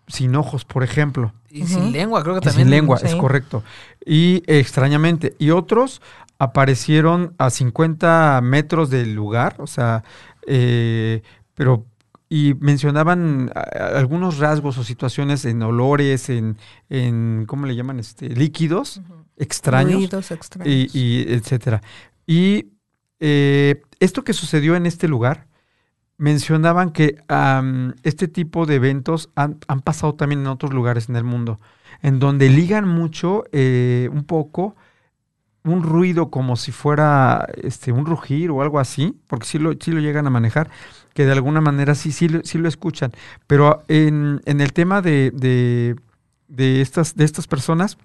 [0.07, 1.33] sin ojos, por ejemplo.
[1.49, 2.67] Y sin lengua, creo que Y también.
[2.67, 3.63] Sin lengua, es correcto.
[4.05, 6.01] Y extrañamente, y otros
[6.39, 10.03] aparecieron a 50 metros del lugar, o sea,
[10.47, 11.21] eh,
[11.53, 11.85] pero
[12.29, 16.57] y mencionaban algunos rasgos o situaciones en olores, en,
[16.89, 17.99] en ¿cómo le llaman?
[17.99, 19.01] Este, líquidos
[19.37, 20.67] extraños Ruidos extraños.
[20.67, 21.81] y, y etcétera.
[22.25, 22.71] Y
[23.19, 25.47] eh, esto que sucedió en este lugar,
[26.17, 31.15] mencionaban que am, este tipo de eventos han, han pasado también en otros lugares en
[31.15, 31.59] el mundo,
[32.01, 34.75] en donde ligan mucho, eh, un poco,
[35.63, 39.91] un ruido como si fuera este, un rugir o algo así, porque sí lo, sí
[39.91, 40.69] lo llegan a manejar,
[41.13, 43.11] que de alguna manera sí, sí, lo- sí lo escuchan.
[43.47, 45.95] Pero en, en el tema de, de,
[46.49, 47.97] de estas, de estas personas,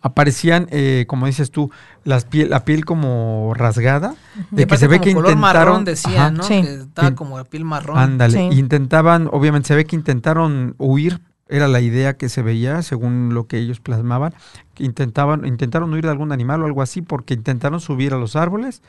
[0.00, 1.70] aparecían, eh, como dices tú,
[2.04, 4.14] las piel, la piel como rasgada,
[4.50, 5.66] de que se ve como que color intentaron...
[5.68, 6.42] marrón decía, Ajá, ¿no?
[6.42, 6.62] Sí.
[6.62, 7.98] Que estaba como la piel marrón.
[7.98, 8.58] Ándale, Sí.
[8.58, 13.46] intentaban, obviamente se ve que intentaron huir, era la idea que se veía según lo
[13.46, 14.34] que ellos plasmaban,
[14.74, 18.34] que intentaban, intentaron huir de algún animal o algo así porque intentaron subir a los
[18.34, 18.82] árboles,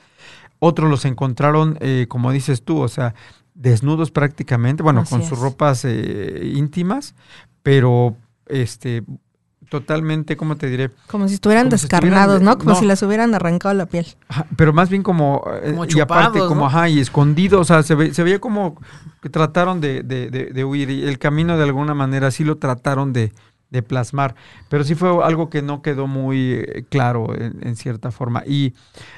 [0.59, 3.13] otros los encontraron, eh, como dices tú, o sea,
[3.55, 5.27] desnudos prácticamente, bueno, Así con es.
[5.27, 7.13] sus ropas eh, íntimas,
[7.61, 8.15] pero
[8.47, 9.03] este
[9.69, 10.91] totalmente, ¿cómo te diré?
[11.07, 12.57] Como si estuvieran como si estuvieran descarnados, de- ¿no?
[12.57, 12.75] Como no.
[12.79, 14.05] si les hubieran arrancado la piel.
[14.27, 17.63] Ajá, pero más bien como, eh, Como y aparte chupados, como ajá y escondido, o
[17.63, 18.77] sea, se, ve- se veía como
[19.21, 22.57] que trataron de, de- de- de huir y el camino de alguna manera sí lo
[22.57, 23.31] trataron de,
[23.71, 24.35] de plasmar,
[24.69, 28.73] pero sí fue algo que no quedó muy eh, claro en, en cierta forma y,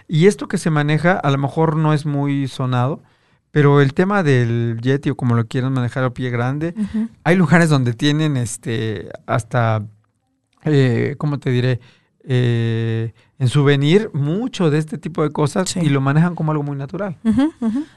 [0.07, 3.03] y esto que se maneja a lo mejor no es muy sonado,
[3.51, 6.73] pero el tema del Yeti o como lo quieran manejar a pie grande,
[7.23, 9.83] hay lugares donde tienen este hasta
[10.71, 11.79] eh, ¿cómo te diré?
[12.23, 15.79] Eh, en souvenir mucho de este tipo de cosas Sí.
[15.81, 17.17] y lo manejan como algo muy natural.
[17.23, 17.31] Sí,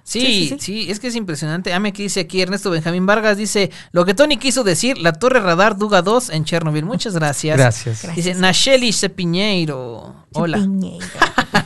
[0.05, 0.91] Sí, sí, sí, sí.
[0.91, 1.73] es que es impresionante.
[1.73, 5.41] Ame que dice aquí Ernesto Benjamín Vargas, dice, lo que Tony quiso decir, la torre
[5.41, 6.85] radar Duga 2 en Chernobyl.
[6.85, 7.57] Muchas gracias.
[7.57, 8.03] Gracias.
[8.03, 8.17] Gracias.
[8.17, 10.15] Dice Nacheli Cepiñeiro.
[10.35, 10.59] Hola.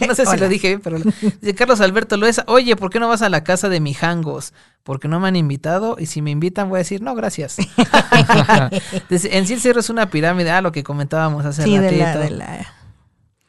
[0.08, 3.08] No sé si lo dije bien, pero dice Carlos Alberto Loesa, oye, ¿por qué no
[3.08, 4.52] vas a la casa de Mijangos?
[4.82, 7.56] Porque no me han invitado y si me invitan voy a decir, no, gracias.
[9.10, 12.04] En sí el cerro es una pirámide, ah, lo que comentábamos hace Sí, de ratito.
[12.04, 12.66] la, de la,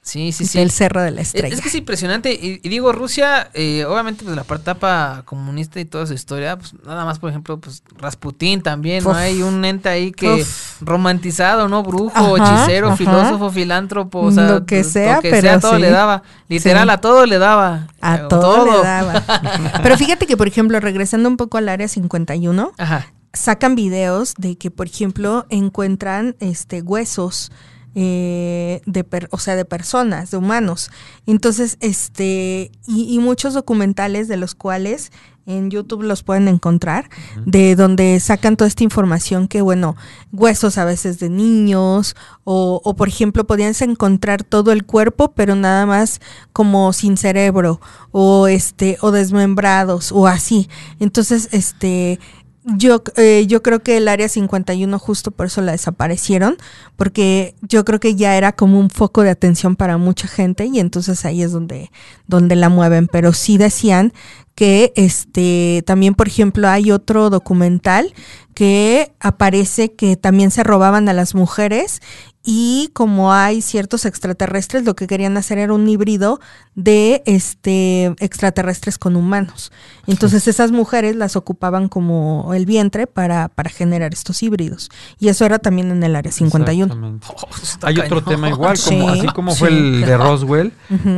[0.08, 0.60] Sí, sí, sí.
[0.60, 1.56] del cerro de la Es- estrella.
[1.56, 2.32] Es que es impresionante.
[2.32, 6.60] Y, y digo, Rusia, eh, obviamente, pues la parte etapa comunista y toda su historia,
[6.60, 9.16] pues nada más, por ejemplo, pues Rasputín también, ¿no?
[9.16, 10.80] Hay un ente ahí que Uf.
[10.82, 11.82] romantizado, ¿no?
[11.82, 12.98] Brujo, Ajá, hechicero, ajá.
[12.98, 15.82] filósofo, filántropo, o sea, Lo que sea, lo que pero sea, todo sí.
[15.82, 16.22] le daba.
[16.50, 16.94] Literal, Sí.
[16.94, 17.88] a todo le daba.
[18.00, 19.24] A Eh, todo, le daba.
[19.82, 23.08] Pero fíjate que, por ejemplo, regresando un poco al área 51, Ajá.
[23.34, 27.52] sacan videos de que, por ejemplo, encuentran este huesos
[27.96, 30.92] eh, de per- o sea, de personas, de humanos.
[31.26, 35.12] Entonces, este, y, y muchos documentales de los cuales
[35.48, 37.08] en YouTube los pueden encontrar,
[37.46, 39.96] de donde sacan toda esta información que, bueno,
[40.32, 45.56] huesos a veces de niños, o, o por ejemplo, podían encontrar todo el cuerpo, pero
[45.56, 46.20] nada más
[46.52, 47.80] como sin cerebro,
[48.12, 50.68] o este, o desmembrados, o así.
[51.00, 52.20] Entonces, este,
[52.66, 56.58] yo, eh, yo creo que el área 51 justo por eso la desaparecieron,
[56.96, 60.80] porque yo creo que ya era como un foco de atención para mucha gente y
[60.80, 61.92] entonces ahí es donde,
[62.28, 64.14] donde la mueven, pero sí decían
[64.56, 68.14] que este también, por ejemplo, hay otro documental
[68.54, 72.02] que aparece que también se robaban a las mujeres
[72.48, 76.40] y como hay ciertos extraterrestres, lo que querían hacer era un híbrido
[76.76, 79.72] de este extraterrestres con humanos.
[80.06, 84.90] Entonces esas mujeres las ocupaban como el vientre para, para generar estos híbridos.
[85.20, 86.86] Y eso era también en el área 51.
[86.94, 87.28] Exactamente.
[87.36, 87.48] Oh,
[87.88, 89.60] Hay otro tema igual, como, Sí, así como sí.
[89.60, 90.72] fue el de Roswell,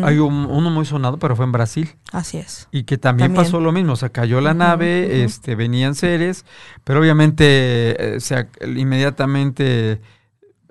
[0.03, 1.95] hay un- uno muy sonado, pero fue en Brasil.
[2.11, 2.67] Así es.
[2.71, 3.45] Y que también, También.
[3.45, 6.45] pasó lo mismo, o sea, cayó la nave, este, venían seres,
[6.83, 10.01] pero obviamente eh, se inmediatamente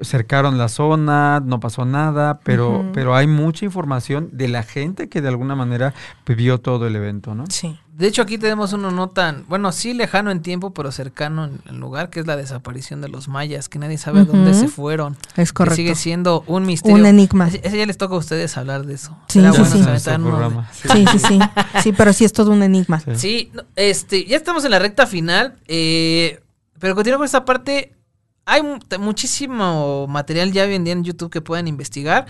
[0.00, 5.22] cercaron la zona, no pasó nada, pero, pero hay mucha información de la gente que
[5.22, 5.94] de alguna manera
[6.26, 7.44] vivió todo el evento, ¿no?
[7.48, 7.78] Sí.
[7.96, 11.60] De hecho, aquí tenemos uno no tan, bueno, sí lejano en tiempo, pero cercano en
[11.66, 14.60] el lugar, que es la desaparición de los mayas, que nadie sabe dónde Ujú.
[14.60, 15.16] se fueron.
[15.34, 15.76] Es Que correcto.
[15.76, 16.98] sigue siendo un misterio.
[16.98, 17.48] Un enigma.
[17.48, 19.16] Ese, ya les toca a ustedes hablar de eso.
[19.28, 20.88] Sí, sí, bueno sí.
[20.92, 21.38] Sí, sí, sí.
[21.82, 23.00] Sí, pero sí es todo un enigma.
[23.14, 23.50] Sí.
[23.76, 26.42] Este, ya estamos en la recta final, eh,
[26.78, 27.94] pero continuando con esta parte,
[28.48, 28.62] hay
[29.00, 32.26] muchísimo material ya hoy en día en YouTube que pueden investigar.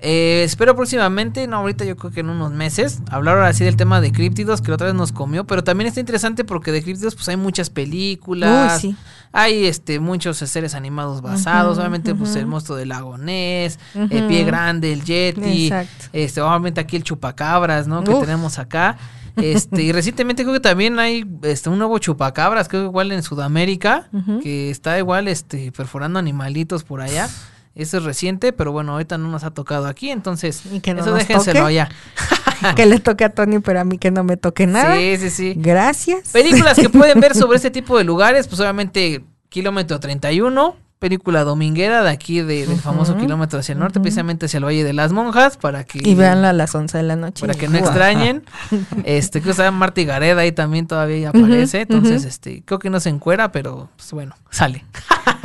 [0.00, 3.76] Eh, espero próximamente, no ahorita yo creo que en unos meses, hablar ahora sí del
[3.76, 6.82] tema de críptidos, que la otra vez nos comió, pero también está interesante porque de
[6.82, 8.96] críptidos pues hay muchas películas, Uy, sí.
[9.32, 14.08] hay este muchos seres animados basados, obviamente pues el monstruo del lago Ness, Ujú.
[14.10, 16.04] el pie grande, el yeti, Exacto.
[16.12, 18.04] este obviamente aquí el chupacabras, ¿no?
[18.04, 18.98] Que tenemos acá.
[19.36, 23.22] Este, y recientemente creo que también hay este un nuevo chupacabras, creo que igual en
[23.22, 24.08] Sudamérica,
[24.42, 27.28] que está igual este perforando animalitos por allá.
[27.74, 31.02] Eso es reciente, pero bueno, ahorita no nos ha tocado aquí, entonces Y que no
[31.02, 31.68] eso déjenselo toque.
[31.68, 31.90] allá.
[32.74, 34.96] que le toque a Tony, pero a mí que no me toque nada.
[34.96, 35.54] Sí, sí, sí.
[35.54, 36.30] Gracias.
[36.30, 42.02] Películas que pueden ver sobre este tipo de lugares, pues obviamente Kilómetro 31, película dominguera
[42.02, 45.12] de aquí de- del famoso kilómetro hacia el norte, precisamente hacia el Valle de las
[45.12, 47.42] Monjas, para que Y véanla a las 11 de la noche.
[47.46, 48.44] para que no extrañen.
[49.04, 52.98] Este, creo que está Marty Gareda ahí también todavía aparece, entonces este, creo que no
[53.00, 54.84] se encuera, pero pues bueno, sale.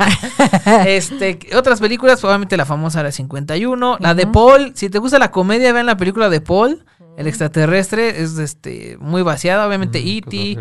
[0.86, 4.26] este, otras películas, obviamente la famosa Área 51, la de.
[4.26, 6.84] Paul, si te gusta la comedia, vean la película de Paul.
[7.18, 10.58] El extraterrestre es este muy vaciada, obviamente E.T.,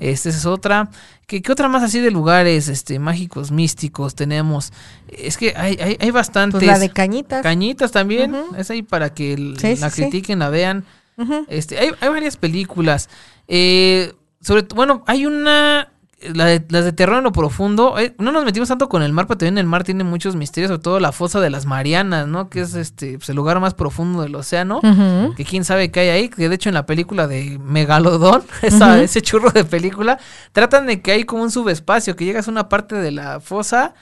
[0.00, 0.88] esta es otra.
[1.26, 4.72] ¿Qué, qué otra más así de lugares este mágicos, místicos tenemos?
[5.08, 6.58] Es que hay, hay, hay bastantes.
[6.58, 7.42] Pues la de cañitas.
[7.42, 10.02] Cañitas también, es ahí para que el- Sí, la sí, sí.
[10.10, 10.84] critiquen, la vean.
[11.48, 13.08] Este, hay, hay varias películas.
[13.48, 15.88] Eh, sobre bueno, hay una.
[16.32, 17.98] La de, las de terror en lo profundo.
[17.98, 20.68] eh, no nos metimos tanto con el mar, pero también el mar tiene muchos misterios,
[20.68, 22.48] sobre todo la fosa de las Marianas, ¿no?
[22.48, 24.80] Que es este pues, el lugar más profundo del océano.
[25.36, 29.02] Que quién sabe qué hay ahí, que de hecho en la película de Megalodón, esa,
[29.02, 30.18] ese churro de película,
[30.52, 33.94] tratan de que hay como un subespacio, que llegas a una parte de la fosa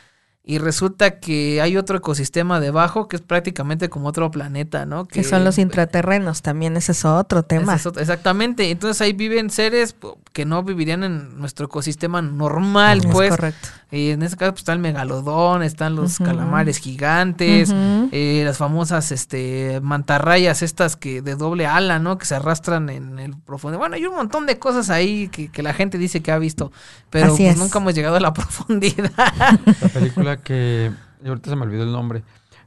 [0.45, 5.05] y resulta que hay otro ecosistema debajo que es prácticamente como otro planeta, ¿no?
[5.07, 7.75] Que son los intraterrenos, también ese es otro tema.
[7.75, 9.95] ese es otro- exactamente, entonces ahí viven seres
[10.33, 13.31] que no vivirían en nuestro ecosistema normal, Es pues.
[13.31, 13.69] correcto.
[13.93, 19.13] Y en este caso pues, está el megalodón, están los calamares gigantes, eh, las famosas
[19.13, 22.17] este mantarrayas estas que de doble ala, ¿no?
[22.17, 23.77] Que se arrastran en el profundo.
[23.79, 26.73] Bueno, hay un montón de cosas ahí que, que la gente dice que ha visto,
[27.11, 27.59] pero pues, es.
[27.59, 29.13] nunca hemos llegado a la profundidad.
[29.19, 30.91] La película que,
[31.25, 32.23] ahorita se me olvidó el nombre,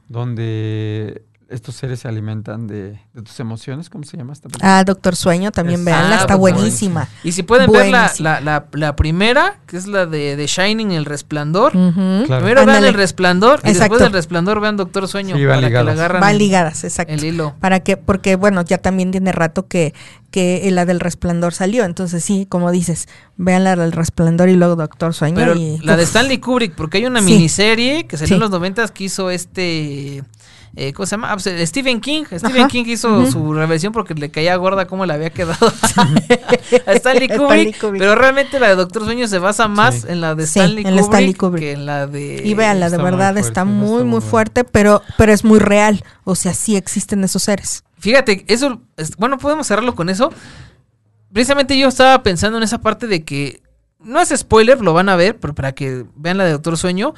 [0.08, 4.78] donde estos seres se alimentan de, de tus emociones, ¿cómo se llama esta película?
[4.78, 7.08] Ah, Doctor Sueño, también Es- veanla, Ah, está buenísima.
[7.22, 10.90] y si pueden ver la, la, la, la primera, que es la de, de Shining,
[10.90, 11.76] El Resplandor.
[11.76, 12.24] Ujú.
[12.26, 12.44] Claro.
[12.44, 12.84] Primero vean.
[12.84, 15.98] El Resplandor y después del Resplandor vean Doctor Sueño Sí, van para que le ligadas.
[15.98, 17.12] agarran Van ligadas, exacto.
[17.12, 17.54] el hilo.
[17.60, 19.94] Para que, porque bueno, ya también tiene rato que,
[20.32, 21.84] que la del resplandor salió.
[21.84, 25.36] Entonces sí, como dices, vean la del resplandor y luego Doctor Sueño.
[25.36, 27.26] Pero y, la de Stanley Kubrick, porque hay una Sí.
[27.26, 30.24] miniserie que salió en los noventas que hizo este...
[30.78, 31.32] eh, ¿Cómo se llama?
[31.32, 32.24] Ah, pues, Stephen King.
[32.26, 32.68] Stephen Ajá.
[32.68, 35.66] King hizo su reversión porque le caía gorda cómo le había quedado
[36.86, 37.98] a Stanley Kubrick, Stanley Kubrick.
[38.00, 40.06] Pero realmente la de Doctor Sueño se basa más Sí.
[40.08, 41.62] en la de Sí, Stanley, en la Kubrick, Stanley Kubrick.
[41.64, 42.42] que en la de...
[42.44, 45.44] Y véanla, de está muy verdad fuerte, está está muy, muy fuerte, pero, pero es
[45.44, 46.04] muy real.
[46.24, 47.82] O sea, sí existen esos seres.
[47.98, 50.30] Fíjate, eso, es- bueno, podemos cerrarlo con eso.
[51.32, 53.62] Precisamente yo estaba pensando en esa parte de que,
[54.00, 57.14] no es spoiler, lo van a ver, pero para que vean la de Doctor Sueño.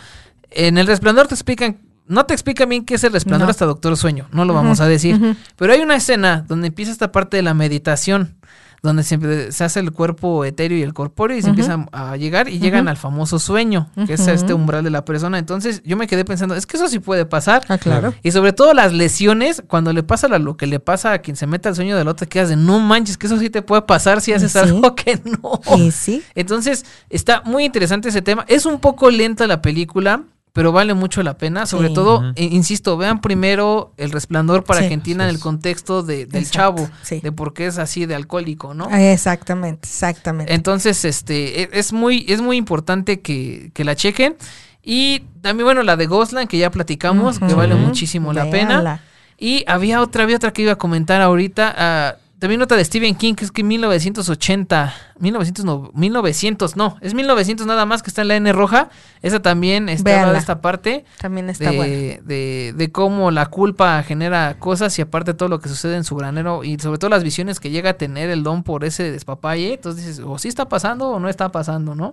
[0.51, 1.79] En El Resplandor te explican,
[2.09, 3.51] no te explican bien qué es el resplandor No.
[3.51, 5.37] hasta Doctor Sueño, no lo vamos a decir.
[5.57, 8.35] Pero hay una escena donde empieza esta parte de la meditación,
[8.81, 11.51] donde se, se hace el cuerpo etéreo y el corpóreo y se Ujú.
[11.51, 15.37] empiezan a llegar y llegan al famoso sueño, que es este umbral de la persona.
[15.39, 17.65] Entonces yo me quedé pensando, es que eso sí puede pasar.
[17.69, 18.15] Ah, claro.
[18.23, 21.49] Y sobre todo las lesiones, cuando le pasa lo que le pasa a quien se
[21.49, 23.83] mete al sueño del otro, te quedas de no manches, que eso sí te puede
[23.83, 24.59] pasar si haces Sí.
[24.59, 25.61] algo que no.
[25.91, 26.23] Sí.
[26.37, 28.45] Entonces, está muy interesante ese tema.
[28.47, 30.23] Es un poco lenta la película,
[30.59, 31.67] pero vale mucho la pena.
[31.67, 31.95] Sobre Sí.
[31.95, 34.89] todo, eh, insisto, vean primero El Resplandor para Sí.
[34.89, 35.37] que entiendan Sí.
[35.37, 36.51] el contexto de- del Exacto,
[36.85, 37.21] chavo, sí.
[37.21, 38.91] de por qué es así de alcohólico, ¿no?
[38.91, 40.53] Exactamente, exactamente.
[40.53, 44.35] Entonces, este, e- es muy, es muy importante que, que la chequen.
[44.83, 49.01] Y también, bueno, la de Ghostland, que ya platicamos, que vale muchísimo la pena.
[49.39, 51.73] Y había otra, había otra que iba a comentar ahorita.
[51.79, 57.15] ah, también otra de Stephen King, que es que 1980, 1900 no, 1900 no, es
[57.15, 58.91] 1900 nada más que está en la N roja.
[59.23, 61.95] Esa también está de esta parte También está de, bueno.
[62.25, 66.15] de, de cómo la culpa genera cosas y aparte todo lo que sucede en su
[66.15, 69.75] granero y sobre todo las visiones que llega a tener el don por ese despapalle.
[69.75, 72.13] Entonces dices, o sí está pasando o no está pasando, ¿no?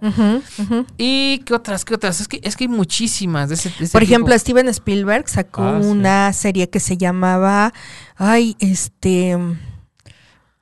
[0.97, 2.19] Y qué otras, qué otras.
[2.21, 4.39] Es que, es que hay muchísimas de ese, de ese Por ejemplo, tipo.
[4.39, 5.87] Steven Spielberg sacó Ah, sí.
[5.87, 7.73] una serie que se llamaba,
[8.17, 9.37] ay, este,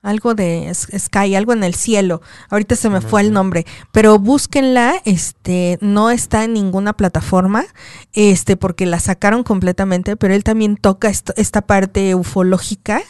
[0.03, 2.21] algo de Sky, algo en el cielo.
[2.49, 7.63] Ahorita se me fue el nombre, pero búsquenla, este, no está en ninguna plataforma,
[8.11, 13.01] este, porque la sacaron completamente, pero él también toca esto- esta parte ufológica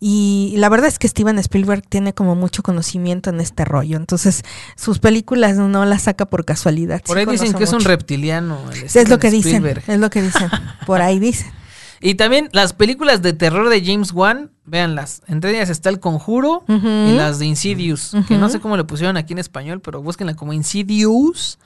[0.00, 4.42] y la verdad es que Steven Spielberg tiene como mucho conocimiento en este rollo, entonces
[4.74, 7.02] sus películas no las saca por casualidad.
[7.04, 8.58] Por sí ahí dicen que es un reptiliano.
[8.72, 10.48] el es lo que dicen, es lo que dicen,
[10.86, 11.52] por ahí dicen.
[12.00, 15.22] Y también las películas de terror de James Wan, véanlas.
[15.26, 19.16] Entre ellas está El Conjuro y las de Insidious, que no sé cómo le pusieron
[19.16, 21.58] aquí en español, pero búsquenla como Insidious.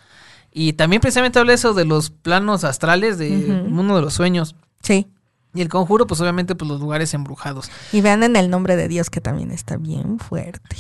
[0.54, 3.30] Y también precisamente habla eso de los planos astrales, de
[3.62, 3.70] Ujú.
[3.70, 4.54] mundo de los sueños.
[4.82, 5.06] Sí.
[5.54, 7.70] Y El Conjuro, pues obviamente, pues los lugares embrujados.
[7.92, 10.76] Y vean en el nombre de Dios que también está bien fuerte.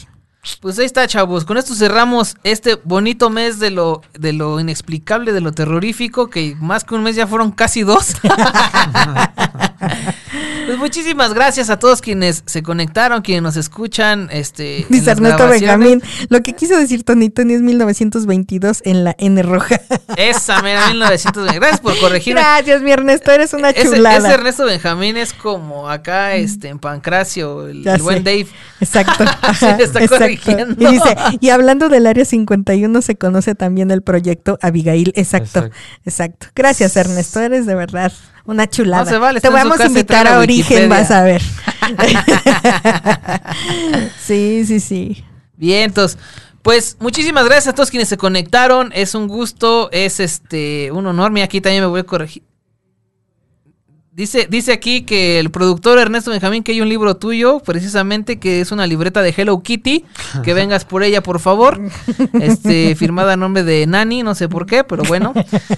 [0.60, 1.44] Pues ahí está, chavos.
[1.44, 6.56] Con esto cerramos este bonito mes de lo, de lo inexplicable, de lo terrorífico, que
[6.60, 8.14] más que un mes ya fueron casi dos.
[10.66, 14.28] pues muchísimas gracias a todos quienes se conectaron, quienes nos escuchan.
[14.30, 15.48] Este, Dice Ernesto.
[15.48, 16.02] Benjamín.
[16.28, 19.80] Lo que quiso decir Tony Tony es 1922 en la N roja.
[20.16, 21.54] Esa, mira, 1900.
[21.54, 22.40] Gracias por corregirme.
[22.40, 24.18] Gracias, mi Ernesto, eres una Ese, chulada.
[24.18, 28.24] ese Ernesto Benjamín es como acá este, en Pancracio, el, buen.
[28.24, 28.46] Dave.
[28.80, 29.24] Exacto.
[29.42, 30.74] Ajá, le está corrigiendo.
[30.78, 35.12] Y dice, y hablando del área 51 se conoce también el proyecto Abigail.
[35.16, 35.76] Exacto, Exacto.
[36.04, 36.46] exacto.
[36.54, 38.12] Gracias, Ernesto, eres de verdad
[38.44, 39.04] una chulada.
[39.04, 41.42] No se vale, Te vamos a invitar a Origen, vas a ver.
[44.24, 45.24] sí, sí, sí.
[45.56, 46.18] Bien, entonces,
[46.62, 48.92] pues muchísimas gracias a todos quienes se conectaron.
[48.94, 51.30] Es un gusto, es este un honor.
[51.30, 52.42] Mira, aquí también me voy a corregir.
[54.14, 58.60] Dice, dice aquí que el productor Ernesto Benjamín que hay un libro tuyo, precisamente que
[58.60, 60.04] es una libreta de Hello Kitty,
[60.44, 61.80] que vengas por ella, por favor.
[62.38, 65.32] Este, firmada a nombre de Nani, no sé por qué, pero bueno.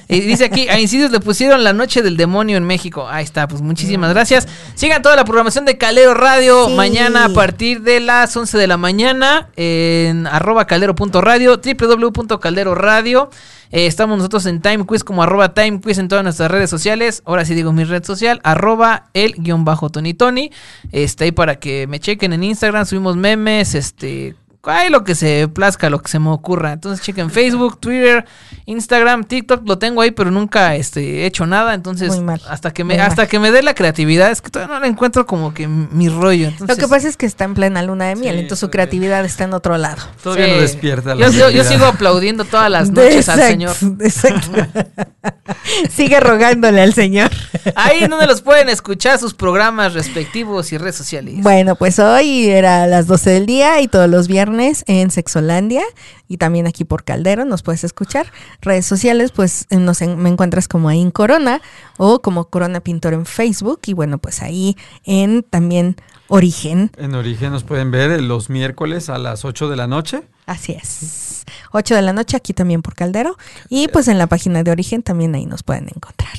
[0.08, 3.06] Y dice aquí, a Incidios le pusieron la noche del demonio en México.
[3.08, 4.48] Ahí está, pues muchísimas gracias.
[4.74, 6.74] Sigan toda la programación de Calero Radio Sí.
[6.74, 13.30] mañana a partir de las 11 de la mañana en arroba caldero.radio, www.calderoradio.
[13.74, 17.24] Eh, estamos nosotros en Time Quiz como arroba Time Quiz en todas nuestras redes sociales.
[17.26, 20.52] Ahora sí digo mi red social, arroba el guion bajo Tony Tony.
[20.92, 24.36] Está ahí para que me chequen en Instagram, subimos memes, este...
[24.66, 26.72] Ay, lo que se plazca, lo que se me ocurra.
[26.72, 28.24] Entonces chequen Facebook, Twitter,
[28.66, 31.74] Instagram, TikTok, lo tengo ahí, pero nunca este, he hecho nada.
[31.74, 33.28] Entonces, Muy mal, hasta que me, muy hasta mal.
[33.28, 36.50] que me dé la creatividad, es que todavía no le encuentro como que mi rollo.
[36.66, 39.24] Lo que pasa es que está en plena luna de miel, Sí, entonces su creatividad
[39.24, 40.02] está en otro lado.
[40.22, 40.52] Todavía Sí.
[40.52, 41.68] no despierta la Yo, yo- yo realidad.
[41.70, 43.76] sigo aplaudiendo todas las noches al Señor.
[44.00, 44.50] Exacto.
[45.90, 47.30] Sigue rogándole al Señor.
[47.74, 51.34] Ahí donde los pueden escuchar sus programas respectivos y redes sociales.
[51.38, 55.82] Bueno, pues hoy era a las 12 del día y todos los viernes en Sexolandia
[56.28, 58.26] y también aquí por Caldero nos puedes escuchar.
[58.60, 61.60] Redes sociales, pues eh, nos en- me encuentras como ahí en Corona
[61.96, 65.96] o como Corona Pintor en Facebook y bueno, pues ahí en también
[66.28, 66.90] Origen.
[66.96, 70.22] En Origen nos pueden ver eh, los miércoles a las 8 de la noche.
[70.46, 71.44] Así es.
[71.72, 73.36] 8 de la noche aquí también por Caldero
[73.68, 76.32] y pues en la página de Origen también ahí nos pueden encontrar.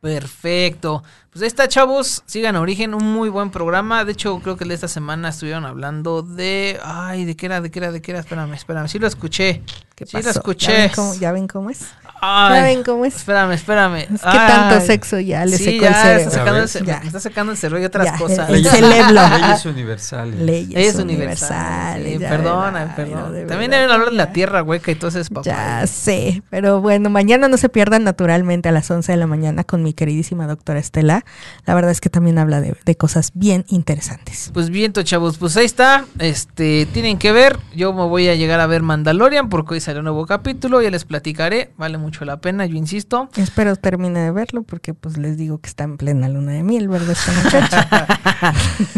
[0.00, 1.02] Perfecto.
[1.36, 2.22] Pues ahí está, chavos.
[2.24, 4.06] Sigan a Origen, un muy buen programa.
[4.06, 6.80] De hecho, creo que el de esta semana estuvieron hablando de.
[6.82, 7.60] Ay, ¿de qué era?
[7.60, 7.92] ¿De qué era?
[7.92, 8.20] ¿De qué era?
[8.20, 8.88] Espérame, espérame.
[8.88, 9.60] Sí lo escuché.
[9.94, 10.28] ¿Qué sí pasó?
[10.28, 10.72] lo ¿Ya escuché.
[10.72, 11.80] ven cómo, ya ven cómo es?
[12.22, 13.16] Ay, ¿Ya ven cómo es?
[13.16, 13.96] Espérame, espérame.
[13.96, 16.18] Es que tanto sexo ya le sí, secó ya el cerebro.
[16.22, 17.00] Está sacando Ya el ce- ves.
[17.00, 18.50] me está sacando el cerebro y otras Ya, cosas.
[18.50, 18.80] Leyes-.
[18.80, 20.40] Leyes universales.
[20.40, 21.04] Leyes Es universales.
[21.04, 22.02] universal.
[22.04, 23.32] Sí, ya perdona, perdón.
[23.34, 25.42] de También deben hablar de la tierra hueca y todo ese papá.
[25.44, 29.64] Ya sé, pero bueno, mañana no se pierdan naturalmente a las 11 de la mañana
[29.64, 31.24] con mi queridísima doctora Estela.
[31.64, 34.50] La verdad es que también habla de, de cosas bien interesantes.
[34.52, 36.04] Pues bien, chavos, pues ahí está.
[36.18, 37.58] Este, tienen que ver.
[37.74, 40.80] Yo me voy a llegar a ver Mandalorian porque hoy sale un nuevo capítulo.
[40.82, 41.72] Ya les platicaré.
[41.76, 43.28] Vale mucho la pena, yo insisto.
[43.36, 46.88] Espero termine de verlo porque pues les digo que está en plena luna de miel,
[46.88, 47.10] ¿verdad?
[47.10, 48.06] Esta muchacha.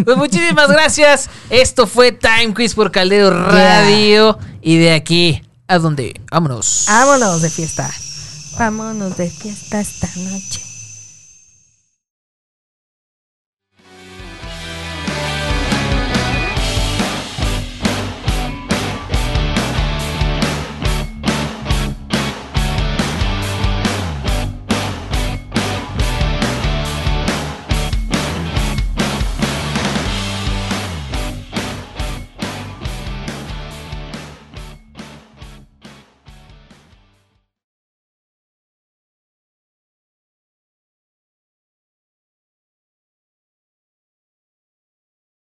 [0.04, 1.30] Pues muchísimas gracias.
[1.50, 4.38] Esto fue Time Quiz por Caldero Radio.
[4.60, 6.20] Y de aquí a donde.
[6.30, 6.86] Vámonos.
[6.88, 7.90] Vámonos de fiesta.
[8.58, 10.67] Vámonos de fiesta esta noche.